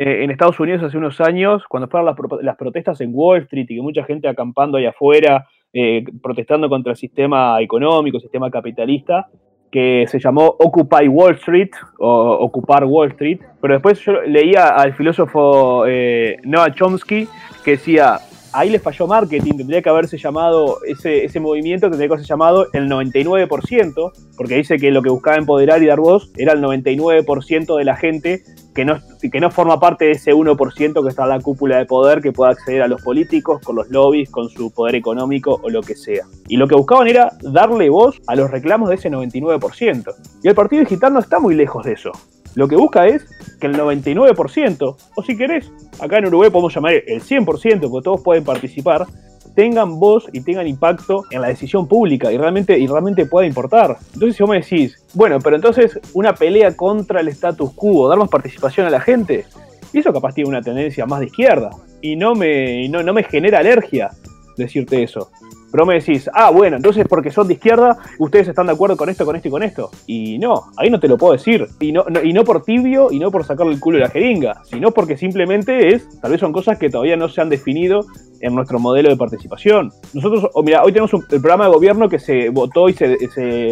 [0.00, 3.74] eh, en Estados Unidos hace unos años, cuando fueron las, protestas en Wall Street y
[3.74, 9.26] que mucha gente acampando ahí afuera, eh, protestando contra el sistema económico, sistema capitalista,
[9.72, 13.40] que se llamó Occupy Wall Street o Ocupar Wall Street.
[13.60, 17.26] Pero después yo leía al filósofo eh, Noah Chomsky
[17.64, 18.18] que decía,
[18.52, 22.88] ahí les falló marketing, tendría que haberse llamado, ese, movimiento tendría que haberse llamado el
[22.88, 27.84] 99%, porque dice que lo que buscaba empoderar y dar voz era el 99% de
[27.84, 28.42] la gente
[28.74, 31.86] que no, que no forma parte de ese 1% que está en la cúpula de
[31.86, 35.68] poder, que pueda acceder a los políticos, con los lobbies, con su poder económico o
[35.68, 36.24] lo que sea.
[36.46, 40.14] Y lo que buscaban era darle voz a los reclamos de ese 99%.
[40.44, 42.12] Y el Partido Digital no está muy lejos de eso.
[42.58, 43.24] Lo que busca es
[43.60, 48.20] que el 99%, o si querés, acá en Uruguay podemos llamar el 100%, porque todos
[48.20, 49.06] pueden participar,
[49.54, 53.96] tengan voz y tengan impacto en la decisión pública y realmente, y realmente pueda importar.
[54.12, 58.18] Entonces, si vos me decís, bueno, pero entonces una pelea contra el status quo, dar
[58.18, 59.46] más participación a la gente,
[59.92, 61.70] y eso capaz tiene una tendencia más de izquierda,
[62.02, 64.10] y no me, no, no me genera alergia
[64.56, 65.30] decirte eso.
[65.70, 69.08] Pero me decís, ah, bueno, entonces porque son de izquierda, ustedes están de acuerdo con
[69.08, 69.90] esto, con esto y con esto.
[70.06, 71.66] Y no, ahí no te lo puedo decir.
[71.80, 74.62] Y no, y no por tibio y no por sacarle el culo de la jeringa,
[74.64, 78.04] sino porque simplemente es, tal vez son cosas que todavía no se han definido
[78.40, 79.90] en nuestro modelo de participación.
[80.14, 83.16] Nosotros, oh, mira, hoy tenemos el programa de gobierno que se votó y se,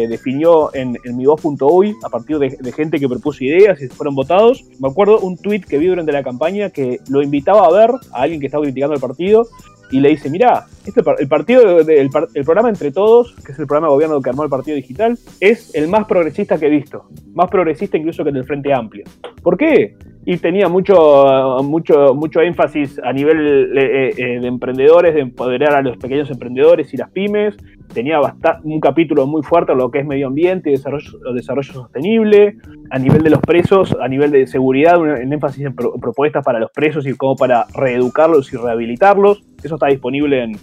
[0.09, 4.65] definió en, en mivoz.uy a partir de, gente que propuso ideas y fueron votados.
[4.79, 8.21] Me acuerdo un tweet que vi durante la campaña que lo invitaba a ver a
[8.21, 9.47] alguien que estaba criticando el partido
[9.91, 12.09] y le dice, mira, este, el partido, el,
[12.45, 15.73] programa Entre Todos, que es el programa de gobierno que armó el Partido Digital, es
[15.75, 19.05] el más progresista que he visto, más progresista incluso que el del Frente Amplio.
[19.41, 19.95] ¿Por qué?
[20.25, 25.81] Y tenía mucho, mucho, mucho énfasis a nivel eh, eh, de emprendedores, de empoderar a
[25.81, 27.55] los pequeños emprendedores y las pymes.
[27.93, 28.19] Tenía
[28.63, 32.57] un capítulo muy fuerte en lo que es medio ambiente y desarrollo, desarrollo sostenible.
[32.91, 36.71] A nivel de los presos, a nivel de seguridad, un, énfasis en propuestas para los
[36.71, 40.57] presos y cómo para reeducarlos y rehabilitarlos eso está disponible en,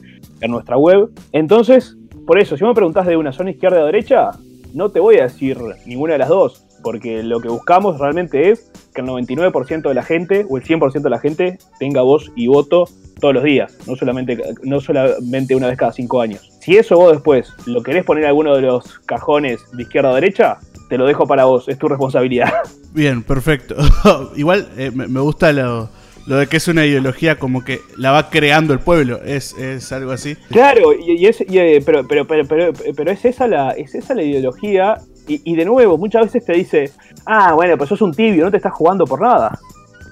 [0.50, 1.10] nuestra web.
[1.32, 4.30] Entonces, por eso, si me preguntas de una zona izquierda o derecha,
[4.74, 8.70] no te voy a decir ninguna de las dos, porque lo que buscamos realmente es
[8.94, 12.46] que el 99% de la gente o el 100% de la gente tenga voz y
[12.46, 12.84] voto
[13.20, 16.50] todos los días, no solamente, no solamente una vez cada cinco años.
[16.60, 20.14] Si eso vos después lo querés poner en alguno de los cajones de izquierda o
[20.14, 20.58] derecha,
[20.90, 22.52] te lo dejo para vos, es tu responsabilidad.
[22.92, 23.76] Bien, perfecto.
[24.36, 25.88] Igual eh, me gusta lo
[26.26, 29.54] lo de que es una ideología como que la va creando el pueblo, es,
[29.92, 30.36] algo así.
[30.50, 34.98] Claro, y, es, eh, pero, pero, pero, pero, es esa la, es esa la ideología,
[35.26, 36.90] y, de nuevo, muchas veces te dice,
[37.24, 39.58] ah, bueno, pues sos un tibio, no te estás jugando por nada.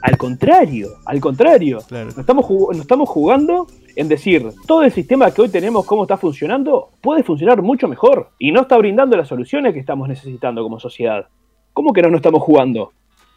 [0.00, 1.78] Al contrario, al contrario.
[1.90, 6.16] Nos, estamos nos estamos jugando en decir, todo el sistema que hoy tenemos, cómo está
[6.16, 10.80] funcionando, puede funcionar mucho mejor y no está brindando las soluciones que estamos necesitando como
[10.80, 11.26] sociedad.
[11.74, 12.92] ¿Cómo que no nos estamos jugando?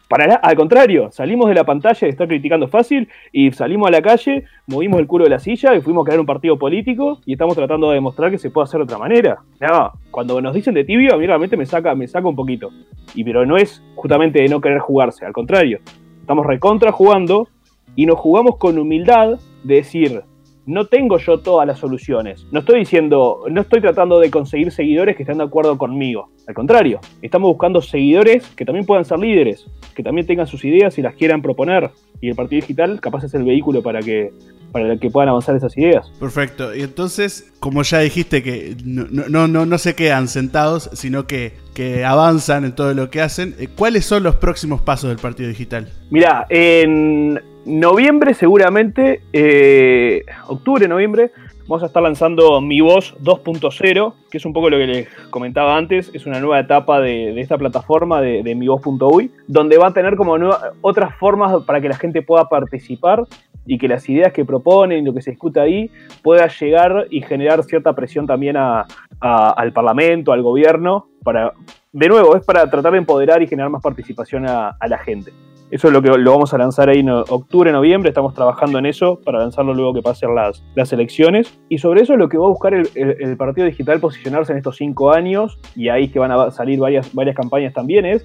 [0.08, 4.00] Para al contrario, salimos de la pantalla de estar criticando fácil y salimos a la
[4.00, 7.32] calle, movimos el culo de la silla y fuimos a crear un partido político y
[7.32, 9.38] estamos tratando de demostrar que se puede hacer de otra manera.
[9.60, 12.70] No, cuando nos dicen de tibio, a mí realmente me saca, me saca un poquito.
[13.16, 15.80] Y pero no es justamente de no querer jugarse, al contrario.
[16.20, 17.48] Estamos recontra jugando
[17.96, 20.22] y nos jugamos con humildad de decir,
[20.66, 22.46] no tengo yo todas las soluciones.
[22.50, 26.28] No estoy diciendo, no estoy tratando de conseguir seguidores que estén de acuerdo conmigo.
[26.46, 30.98] Al contrario, estamos buscando seguidores que también puedan ser líderes, que también tengan sus ideas
[30.98, 31.90] y las quieran proponer.
[32.20, 34.32] Y el partido digital capaz es el vehículo para que
[34.72, 36.10] para que puedan avanzar esas ideas.
[36.20, 36.74] Perfecto.
[36.74, 41.54] Y entonces, como ya dijiste que no, no, no, no se quedan sentados, sino que,
[41.72, 45.48] que avanzan en todo lo que hacen, eh, ¿cuáles son los próximos pasos del partido
[45.48, 45.88] digital?
[46.10, 54.38] Mirá, en noviembre seguramente, eh, octubre, noviembre, vamos a estar lanzando Mi Voz 2.0, que
[54.38, 58.20] es un poco lo que les comentaba antes, es una nueva etapa de, esta plataforma
[58.20, 60.36] de, de mivoz.uy, donde va a tener como
[60.80, 63.24] otras formas para que la gente pueda participar
[63.66, 65.90] y que las ideas que proponen, lo que se discute ahí,
[66.22, 71.52] pueda llegar y generar cierta presión también al Parlamento, al gobierno, para,
[71.92, 75.32] de nuevo, es para tratar de empoderar y generar más participación a la gente.
[75.68, 78.10] Eso es lo que lo vamos a lanzar ahí en octubre, noviembre.
[78.10, 81.58] Estamos trabajando en eso para lanzarlo luego que pasen las, las elecciones.
[81.68, 84.76] Y sobre eso es lo que va a buscar el, Partido Digital posicionarse en estos
[84.76, 85.58] cinco años.
[85.74, 88.06] Y ahí que van a salir varias, varias campañas también.
[88.06, 88.24] Es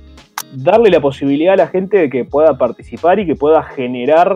[0.53, 4.35] darle la posibilidad a la gente de que pueda participar y que pueda generar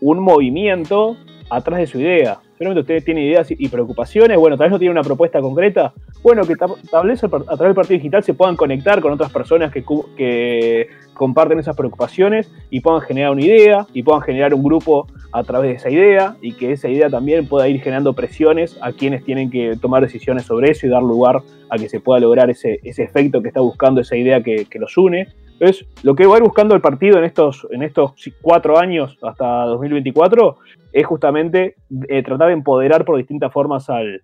[0.00, 1.16] un movimiento
[1.50, 2.38] atrás de su idea.
[2.52, 4.38] Seguramente ustedes tienen ideas y preocupaciones.
[4.38, 5.92] Bueno, tal vez no tienen una propuesta concreta.
[6.22, 9.72] Bueno, que tal vez a través del partido digital se puedan conectar con otras personas
[9.72, 15.42] que, comparten esas preocupaciones y puedan generar una idea y puedan generar un grupo a
[15.44, 19.22] través de esa idea y que esa idea también pueda ir generando presiones a quienes
[19.24, 22.80] tienen que tomar decisiones sobre eso y dar lugar a que se pueda lograr ese,
[22.82, 25.28] efecto que está buscando esa idea que, que los une.
[25.60, 29.18] Entonces, lo que va a ir buscando el partido en estos, en estos cuatro años
[29.22, 30.56] hasta 2024
[30.92, 31.76] es justamente
[32.08, 34.22] eh, tratar de empoderar por distintas formas al,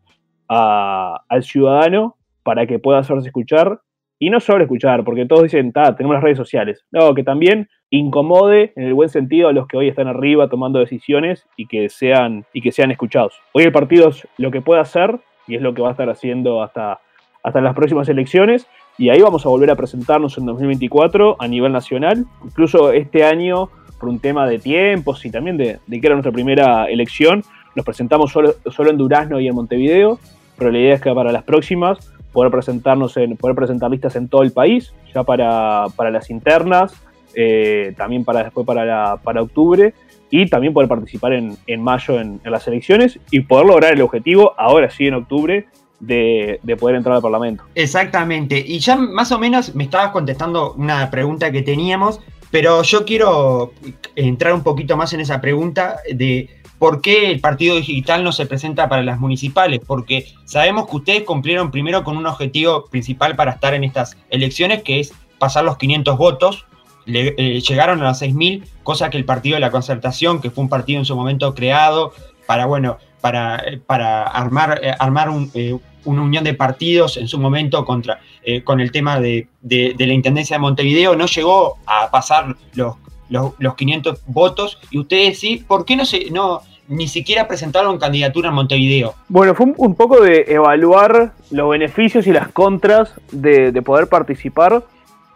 [0.49, 3.81] al ciudadano para que pueda hacerse escuchar
[4.19, 6.85] y no solo escuchar, porque todos dicen, tenemos las redes sociales.
[6.91, 10.79] No, que también incomode en el buen sentido a los que hoy están arriba tomando
[10.79, 13.39] decisiones y que sean, y que sean escuchados.
[13.53, 16.09] Hoy el partido es lo que puede hacer y es lo que va a estar
[16.09, 17.01] haciendo hasta,
[17.43, 18.67] hasta las próximas elecciones.
[18.99, 22.25] Y ahí vamos a volver a presentarnos en 2024 a nivel nacional.
[22.43, 23.69] Incluso este año,
[23.99, 27.43] por un tema de tiempos y también de, que era nuestra primera elección,
[27.75, 30.19] nos presentamos solo, solo en Durazno y en Montevideo.
[30.59, 31.99] Pero la idea es que para las próximas
[32.33, 36.95] poder presentarnos en, poder presentar listas en todo el país, ya para, las internas,
[37.35, 39.95] eh, también para después para, para octubre,
[40.31, 44.91] y también poder participar en, mayo en, las elecciones y poder lograr el objetivo, ahora
[44.91, 45.67] sí en octubre,
[46.01, 47.65] de, poder entrar al Parlamento.
[47.75, 52.21] Exactamente, y ya más o menos me estabas contestando una pregunta que teníamos,
[52.57, 53.75] pero yo quiero
[54.15, 56.49] entrar un poquito más en esa pregunta de
[56.79, 59.81] ¿Por qué el partido digital no se presenta para las municipales?
[59.87, 64.83] Porque sabemos que ustedes cumplieron primero con un objetivo principal para estar en estas elecciones,
[64.83, 66.65] que es pasar los 500 votos.
[67.07, 70.71] Eh, llegaron a los 6.000, cosa que el partido de la concertación, que fue un
[70.71, 72.15] partido en su momento creado
[72.47, 77.85] para, bueno, para, eh, para armar, eh, armar una unión de partidos en su momento
[77.85, 78.21] contra,
[78.65, 82.97] con el tema de, la Intendencia de Montevideo, no llegó a pasar los
[83.29, 88.51] los, 500 votos y ustedes sí, ¿por qué no se no ni siquiera presentaron candidatura
[88.51, 89.15] en Montevideo?
[89.29, 94.85] Bueno, fue un, poco de evaluar los beneficios y las contras de, poder participar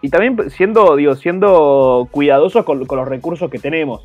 [0.00, 4.02] y también siendo, digo, siendo cuidadosos con, los recursos que tenemos.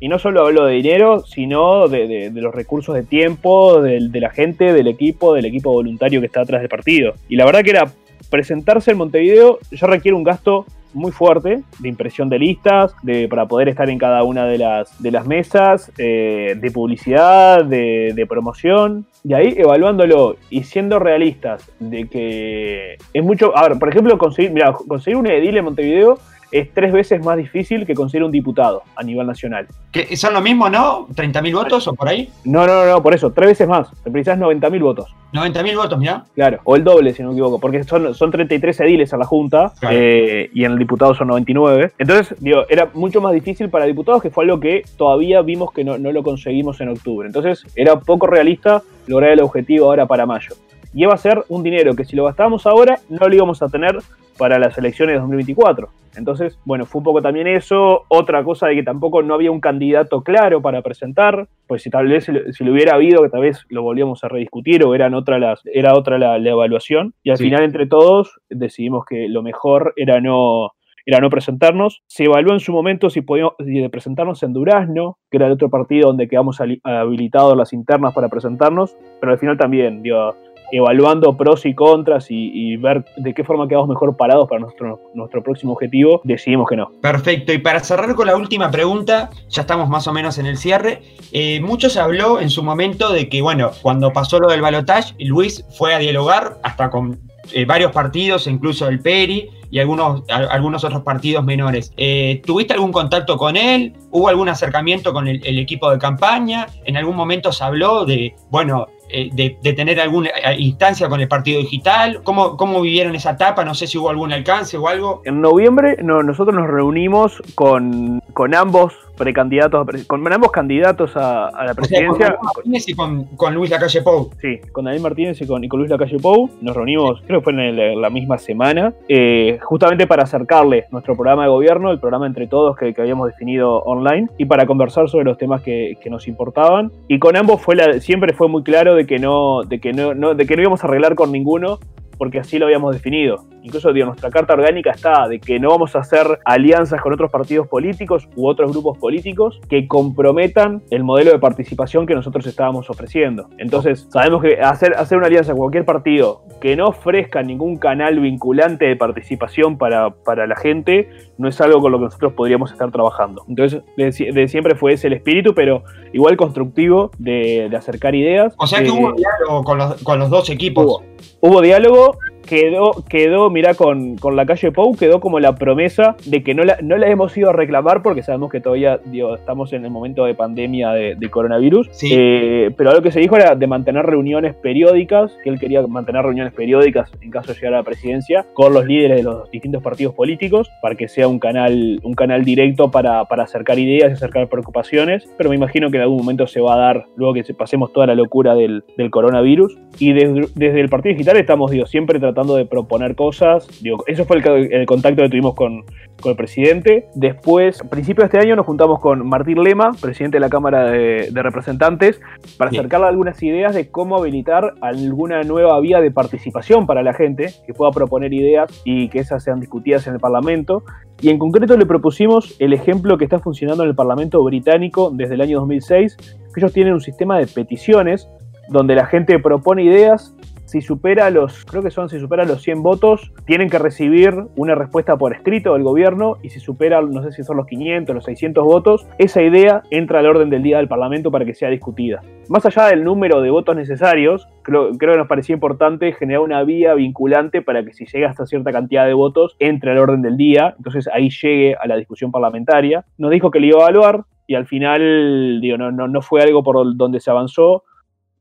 [0.00, 4.72] Y no solo hablo de dinero, sino de, los recursos de tiempo, de, la gente,
[4.72, 7.14] del equipo, del equipo voluntario que está atrás del partido.
[7.28, 7.92] Y la verdad que era
[8.30, 13.46] presentarse en Montevideo ya requiere un gasto muy fuerte de impresión de listas, de, para
[13.46, 18.26] poder estar en cada una de las, de las mesas, eh, de publicidad, de, de,
[18.26, 19.06] promoción.
[19.22, 23.56] Y ahí evaluándolo y siendo realistas de que es mucho...
[23.56, 26.18] A ver, por ejemplo, conseguir, mira, conseguir un edil en Montevideo
[26.50, 29.66] es tres veces más difícil que conseguir un diputado a nivel nacional.
[29.92, 31.08] ¿Que ¿Son lo mismo, no?
[31.08, 32.30] ¿30.000 votos o por ahí?
[32.44, 33.88] No, no, no, por eso, tres veces más.
[34.02, 35.14] Te precisas 90.000 votos.
[35.32, 36.24] 90.000 votos, mira.
[36.34, 39.24] Claro, o el doble, si no me equivoco, porque son, son 33 ediles a la
[39.24, 41.92] Junta eh, y en el diputado son 99.
[41.98, 45.84] Entonces, digo, era mucho más difícil para diputados, que fue algo que todavía vimos que
[45.84, 47.26] no, no lo conseguimos en octubre.
[47.26, 50.54] Entonces, era poco realista lograr el objetivo ahora para mayo
[50.94, 53.68] y iba a ser un dinero que si lo gastábamos ahora no lo íbamos a
[53.68, 53.98] tener
[54.38, 55.88] para las elecciones de 2024.
[56.16, 58.04] Entonces, bueno, fue un poco también eso.
[58.08, 62.08] Otra cosa de que tampoco no había un candidato claro para presentar, pues si tal
[62.08, 65.38] vez si lo hubiera habido, que tal vez lo volvíamos a rediscutir o eran otra
[65.38, 67.14] las, era otra la, evaluación.
[67.22, 70.72] Y al final, entre todos, decidimos que lo mejor era no,
[71.06, 72.02] era no presentarnos.
[72.06, 73.54] Se evaluó en su momento si podíamos
[73.90, 78.96] presentarnos en Durazno, que era el otro partido donde quedamos habilitados las internas para presentarnos,
[79.20, 80.34] pero al final también, digo,
[80.72, 85.42] evaluando pros y contras y, ver de qué forma quedamos mejor parados para nuestro, nuestro
[85.42, 86.90] próximo objetivo, decidimos que no.
[87.00, 90.56] Perfecto, y para cerrar con la última pregunta, ya estamos más o menos en el
[90.56, 91.02] cierre,
[91.32, 95.14] eh, mucho se habló en su momento de que, bueno, cuando pasó lo del balotaje,
[95.18, 97.18] Luis fue a dialogar hasta con
[97.52, 101.92] eh, varios partidos, incluso el Peri, y algunos, algunos otros partidos menores.
[101.96, 103.94] Eh, ¿Tuviste algún contacto con él?
[104.10, 106.66] ¿Hubo algún acercamiento con el, equipo de campaña?
[106.84, 111.28] ¿En algún momento se habló de, bueno, eh, de, tener alguna eh, instancia con el
[111.28, 112.20] partido digital?
[112.24, 113.64] ¿Cómo, ¿Cómo vivieron esa etapa?
[113.64, 115.22] No sé si hubo algún alcance o algo.
[115.24, 121.74] En noviembre no, nosotros nos reunimos con, con ambos precandidatos, con ambos candidatos a, la
[121.74, 122.36] presidencia.
[122.36, 124.30] con Martínez y con, Luis Lacalle Pou.
[124.40, 126.50] Sí, con Daniel Martínez y con, y con Luis Lacalle Pou.
[126.60, 131.42] Nos reunimos, creo que fue en, la misma semana, eh, justamente para acercarle nuestro programa
[131.42, 135.38] de gobierno, el programa Entre Todos que, habíamos definido online, y para conversar sobre los
[135.38, 136.90] temas que, nos importaban.
[137.06, 140.14] Y con ambos fue la, siempre fue muy claro de que no, de que no,
[140.14, 141.78] no, de que no íbamos a arreglar con ninguno,
[142.18, 143.46] porque así lo habíamos definido.
[143.62, 147.66] Incluso nuestra carta orgánica está de que no vamos a hacer alianzas con otros partidos
[147.68, 153.48] políticos u otros grupos políticos que comprometan el modelo de participación que nosotros estábamos ofreciendo.
[153.58, 158.20] Entonces, sabemos que hacer, hacer una alianza con cualquier partido que no ofrezca ningún canal
[158.20, 161.08] vinculante de participación para, para la gente
[161.38, 163.44] no es algo con lo que nosotros podríamos estar trabajando.
[163.48, 168.54] Entonces, de, siempre fue ese el espíritu, pero igual constructivo de, acercar ideas.
[168.58, 171.02] O sea que hubo diálogo con los, con los dos equipos.
[171.40, 172.18] hubo diálogo
[172.48, 176.64] quedó, quedó mirá, con, con, la calle Pou, quedó como la promesa de que no
[176.64, 179.90] la, no la hemos ido a reclamar porque sabemos que todavía digo, estamos en el
[179.90, 181.90] momento de pandemia de, coronavirus.
[182.10, 186.22] Eh, pero lo que se dijo era de mantener reuniones periódicas, que él quería mantener
[186.22, 189.82] reuniones periódicas en caso de llegar a la presidencia con los líderes de los distintos
[189.82, 194.14] partidos políticos para que sea un canal, un canal directo para, para acercar ideas y
[194.14, 195.28] acercar preocupaciones.
[195.36, 198.06] Pero me imagino que en algún momento se va a dar, luego que pasemos toda
[198.06, 199.76] la locura del, del coronavirus.
[199.98, 203.66] Y desde, desde el Partido Digital estamos digo, siempre tratando de proponer cosas.
[203.82, 205.84] Digo, eso fue el, contacto que tuvimos con,
[206.24, 207.08] el presidente.
[207.14, 210.90] Después, a principios de este año, nos juntamos con Martín Lema, presidente de la Cámara
[210.90, 212.20] de, Representantes,
[212.56, 217.52] para acercarle algunas ideas de cómo habilitar alguna nueva vía de participación para la gente,
[217.66, 220.82] que pueda proponer ideas y que esas sean discutidas en el Parlamento.
[221.20, 225.34] Y en concreto le propusimos el ejemplo que está funcionando en el Parlamento británico desde
[225.34, 226.16] el año 2006,
[226.52, 228.28] que ellos tienen un sistema de peticiones
[228.68, 230.34] donde la gente propone ideas
[230.68, 234.74] si supera los, creo que son, si supera los 100 votos, tienen que recibir una
[234.74, 238.24] respuesta por escrito del gobierno y si supera, no sé si son los 500, los
[238.24, 242.20] 600 votos, esa idea entra al orden del día del Parlamento para que sea discutida.
[242.50, 246.62] Más allá del número de votos necesarios, creo, creo que nos parecía importante generar una
[246.64, 250.36] vía vinculante para que si llega hasta cierta cantidad de votos, entre al orden del
[250.36, 253.06] día, entonces ahí llegue a la discusión parlamentaria.
[253.16, 256.42] Nos dijo que le iba a evaluar y al final, digo, no, no, no fue
[256.42, 257.84] algo por donde se avanzó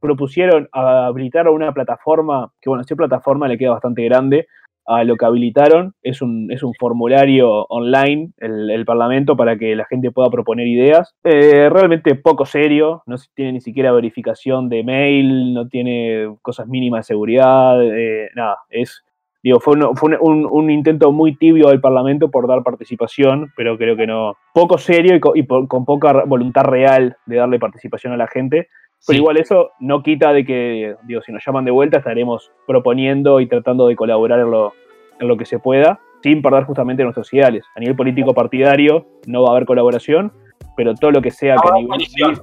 [0.08, 4.47] propusieron habilitar una plataforma, que bueno, esta plataforma le queda bastante grande,
[4.86, 9.84] a lo que habilitaron es un, es un formulario online, el, Parlamento, para que la
[9.84, 11.14] gente pueda proponer ideas.
[11.26, 16.99] Eh, realmente poco serio, no tiene ni siquiera verificación de mail, no tiene cosas mínimas
[17.05, 19.03] de seguridad, eh, nada, es...
[19.43, 19.76] Digo, fue,
[20.20, 24.36] un, intento muy tibio del Parlamento por dar participación, pero creo que no.
[24.53, 28.68] Poco serio y, con poca voluntad real de darle participación a la gente.
[29.06, 33.39] Pero igual eso no quita de que, digo, si nos llaman de vuelta estaremos proponiendo
[33.39, 34.74] y tratando de colaborar en lo,
[35.20, 37.64] en lo que se pueda, sin perder justamente nuestros ideales.
[37.76, 40.34] A nivel político partidario no va a haber colaboración,
[40.76, 42.39] pero todo lo que sea que a nivel...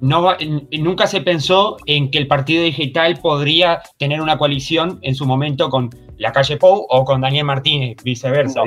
[0.00, 0.36] no
[0.80, 5.68] nunca se pensó en que el partido digital podría tener una coalición en su momento
[5.70, 8.62] con la calle Pou o con Daniel Martínez, viceversa.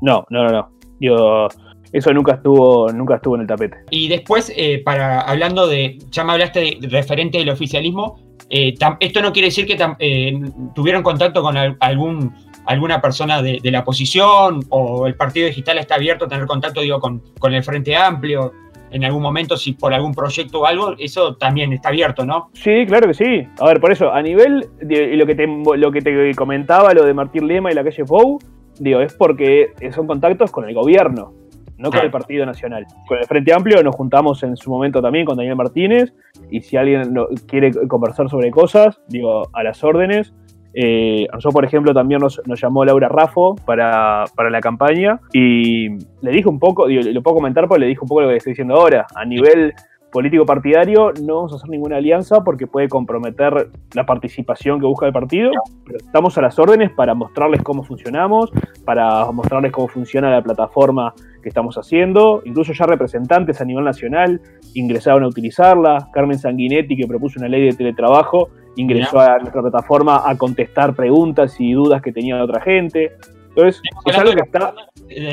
[0.00, 0.68] No, no, no, no.
[0.98, 1.48] Digo,
[1.92, 3.78] eso nunca estuvo, nunca estuvo en el tapete.
[3.90, 8.18] Y después, eh, para hablando de, ya me hablaste de referente del oficialismo,
[8.48, 10.40] eh, esto no quiere decir que eh,
[10.74, 12.32] tuvieron contacto con algún
[12.66, 16.98] alguna persona de, la oposición o el partido digital está abierto a tener contacto digo
[16.98, 18.52] con, con el Frente Amplio
[18.90, 22.50] en algún momento si por algún proyecto o algo, eso también está abierto, ¿no?
[22.54, 23.46] Sí, claro que sí.
[23.58, 27.04] A ver, por eso, a nivel de lo que te, lo que te comentaba, lo
[27.04, 28.38] de Martín Lema y la calle Pou,
[28.78, 31.32] digo, es porque son contactos con el gobierno
[31.78, 32.86] no con el Partido Nacional.
[33.06, 36.12] Con el Frente Amplio nos juntamos en su momento también con Daniel Martínez
[36.50, 37.14] y si alguien
[37.46, 40.32] quiere conversar sobre cosas, digo, a las órdenes.
[40.78, 45.88] Eh, nosotros, por ejemplo, también nos, llamó Laura Raffo para, la campaña y
[46.20, 48.36] le dijo un poco, digo, lo puedo comentar porque le dijo un poco lo que
[48.36, 49.72] estoy diciendo ahora, a nivel
[50.16, 55.04] político partidario no vamos a hacer ninguna alianza porque puede comprometer la participación que busca
[55.04, 55.50] el partido,
[55.84, 58.50] pero estamos a las órdenes para mostrarles cómo funcionamos,
[58.86, 61.12] para mostrarles cómo funciona la plataforma
[61.42, 64.40] que estamos haciendo, incluso ya representantes a nivel nacional
[64.72, 70.22] ingresaron a utilizarla, Carmen Sanguinetti que propuso una ley de teletrabajo ingresó a nuestra plataforma
[70.24, 73.12] a contestar preguntas y dudas que tenía otra gente.
[73.50, 74.72] Entonces, es algo que está...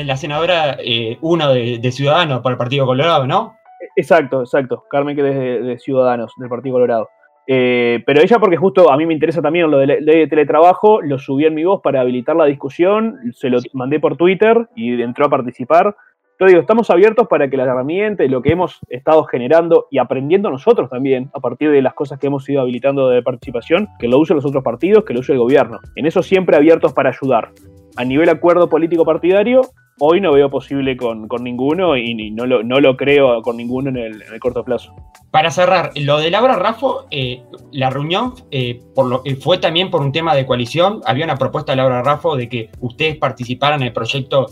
[0.04, 3.56] La senadora, eh, uno de, Ciudadanos para el Partido Colorado, ¿no?
[3.96, 4.84] Exacto, exacto.
[4.90, 7.08] Carmen, que es de, Ciudadanos, del Partido Colorado.
[7.46, 11.02] Eh, pero ella, porque justo a mí me interesa también lo de ley de teletrabajo,
[11.02, 15.00] lo subí en mi voz para habilitar la discusión, se lo mandé por Twitter y
[15.02, 15.94] entró a participar.
[16.40, 19.98] Yo digo, estamos abiertos para que las herramientas y lo que hemos estado generando y
[19.98, 24.08] aprendiendo nosotros también, a partir de las cosas que hemos ido habilitando de participación, que
[24.08, 25.78] lo usen los otros partidos, que lo use el gobierno.
[25.94, 27.50] En eso siempre abiertos para ayudar.
[27.96, 29.60] A nivel acuerdo político partidario,
[29.98, 33.96] hoy no veo posible con, ninguno y, no, lo, no, lo, creo con ninguno en
[33.96, 34.94] el, corto plazo.
[35.30, 37.42] Para cerrar, lo de Laura Raffo, eh,
[37.72, 41.00] la reunión eh, por lo, eh, fue también por un tema de coalición.
[41.06, 44.46] Había una propuesta de Laura Raffo de que ustedes participaran en el proyecto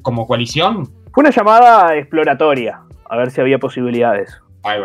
[0.00, 0.86] como coalición.
[1.12, 4.40] Fue una llamada exploratoria, a ver si había posibilidades.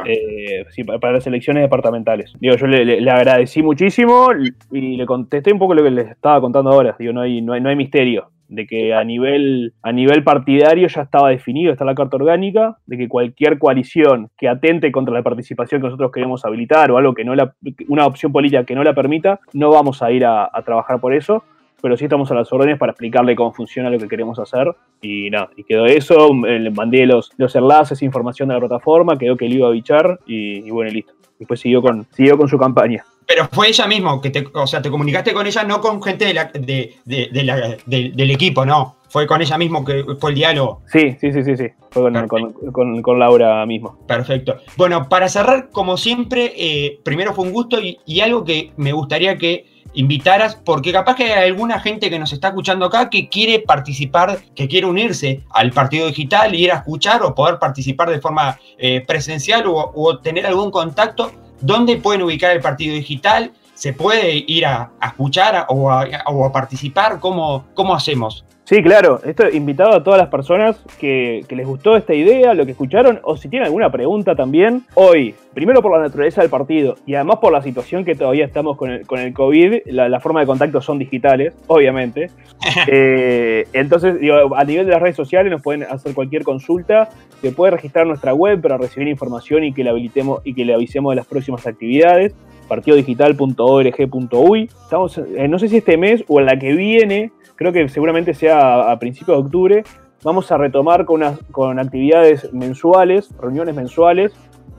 [0.06, 0.66] Eh,
[1.00, 2.34] para las elecciones departamentales.
[2.40, 4.30] Digo, yo le, agradecí muchísimo
[4.72, 6.96] y le contesté un poco lo que les estaba contando ahora.
[7.00, 11.30] Digo, no hay, no hay, misterio de que a nivel, a nivel partidario ya estaba
[11.30, 15.88] definido, está la carta orgánica, de que cualquier coalición que atente contra la participación que
[15.88, 17.54] nosotros queremos habilitar o algo que no la,
[17.88, 21.44] una opción política que no la permita, no vamos a ir a trabajar por eso
[21.82, 24.74] pero sí estamos a las órdenes para explicarle cómo funciona lo que queremos hacer.
[25.02, 29.38] Y nada, y quedó eso, le mandé los, los enlaces, información de la plataforma, quedó
[29.38, 31.14] que le iba a bichar y, bueno, listo.
[31.38, 33.06] Después siguió con, siguió con su campaña.
[33.30, 36.26] Pero fue ella misma, que te, o sea, te comunicaste con ella, no con gente
[36.26, 38.96] de la, de, de, del equipo, no.
[39.08, 40.82] Fue con ella mismo que fue el diálogo.
[40.88, 41.68] Sí, sí, sí, sí, sí.
[41.92, 44.00] Fue con, con, con, Laura mismo.
[44.08, 44.58] Perfecto.
[44.78, 48.94] Bueno, para cerrar, como siempre, eh, primero fue un gusto y, y algo que me
[48.94, 53.30] gustaría que invitaras, porque capaz que hay alguna gente que nos está escuchando acá que
[53.30, 58.20] quiere participar, que quiere unirse al partido digital, ir a escuchar o poder participar de
[58.20, 61.32] forma eh, presencial o, tener algún contacto.
[61.62, 63.52] ¿Dónde pueden ubicar el partido digital?
[63.74, 67.20] ¿Se puede ir a, escuchar o a, participar?
[67.20, 68.46] ¿Cómo, ¿Cómo hacemos?
[68.70, 69.20] Sí, claro.
[69.26, 73.36] Esto invitado a todas las personas que, les gustó esta idea, lo que escucharon, o
[73.36, 74.84] si tienen alguna pregunta también.
[74.94, 78.78] Hoy, primero por la naturaleza del partido y además por la situación que todavía estamos
[78.78, 82.30] con el, con el COVID, la, forma de contacto son digitales, obviamente.
[82.92, 84.16] Eh, entonces,
[84.56, 87.10] a nivel de las redes sociales nos pueden hacer cualquier consulta.
[87.42, 90.74] Se puede registrar nuestra web para recibir información y que le habilitemos y que le
[90.74, 92.36] avisemos de las próximas actividades
[92.70, 94.70] partidodigital.org.uy.
[94.84, 98.34] Estamos, eh, no sé si este mes o en la que viene, creo que seguramente
[98.34, 99.84] sea a, principios de octubre,
[100.24, 101.22] vamos a retomar con,
[101.52, 104.32] con actividades mensuales, reuniones mensuales.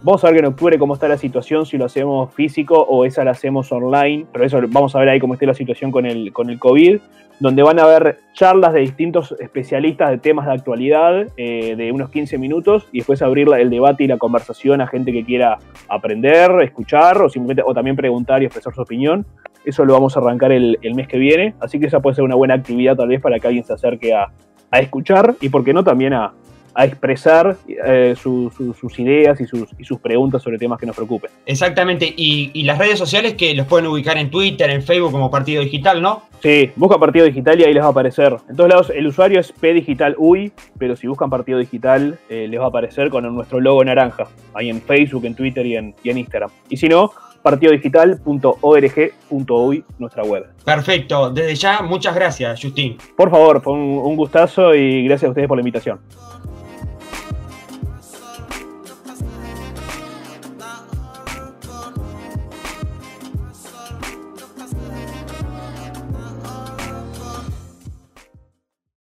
[0.03, 3.05] Vamos a ver que en octubre cómo está la situación, si lo hacemos físico o
[3.05, 6.07] esa la hacemos online, pero eso vamos a ver ahí cómo esté la situación con
[6.07, 7.01] el, con el COVID,
[7.39, 12.09] donde van a haber charlas de distintos especialistas de temas de actualidad eh, de unos
[12.09, 16.51] 15 minutos y después abrir el debate y la conversación a gente que quiera aprender,
[16.63, 19.27] escuchar o simplemente o también preguntar y expresar su opinión.
[19.65, 22.35] Eso lo vamos a arrancar el, mes que viene, así que esa puede ser una
[22.35, 24.31] buena actividad tal vez para que alguien se acerque a,
[24.73, 26.33] escuchar y, por qué no, también a,
[26.77, 31.31] expresar eh, sus ideas y sus, y sus, preguntas sobre temas que nos preocupen.
[31.45, 35.63] Exactamente, y, las redes sociales que los pueden ubicar en Twitter, en Facebook como Partido
[35.63, 36.23] Digital, ¿no?
[36.41, 38.35] Sí, busca Partido Digital y ahí les va a aparecer.
[38.49, 42.65] En todos lados el usuario es pdigitalui, pero si buscan Partido Digital eh, les va
[42.65, 46.19] a aparecer con nuestro logo naranja, ahí en Facebook, en Twitter y en, y en
[46.19, 46.51] Instagram.
[46.71, 47.11] Y si no,
[47.43, 50.47] partidodigital.org.uy, nuestra web.
[50.65, 52.97] Perfecto, desde ya muchas gracias, Justin.
[53.17, 56.01] Por favor, fue un, un gustazo y gracias a ustedes por la invitación.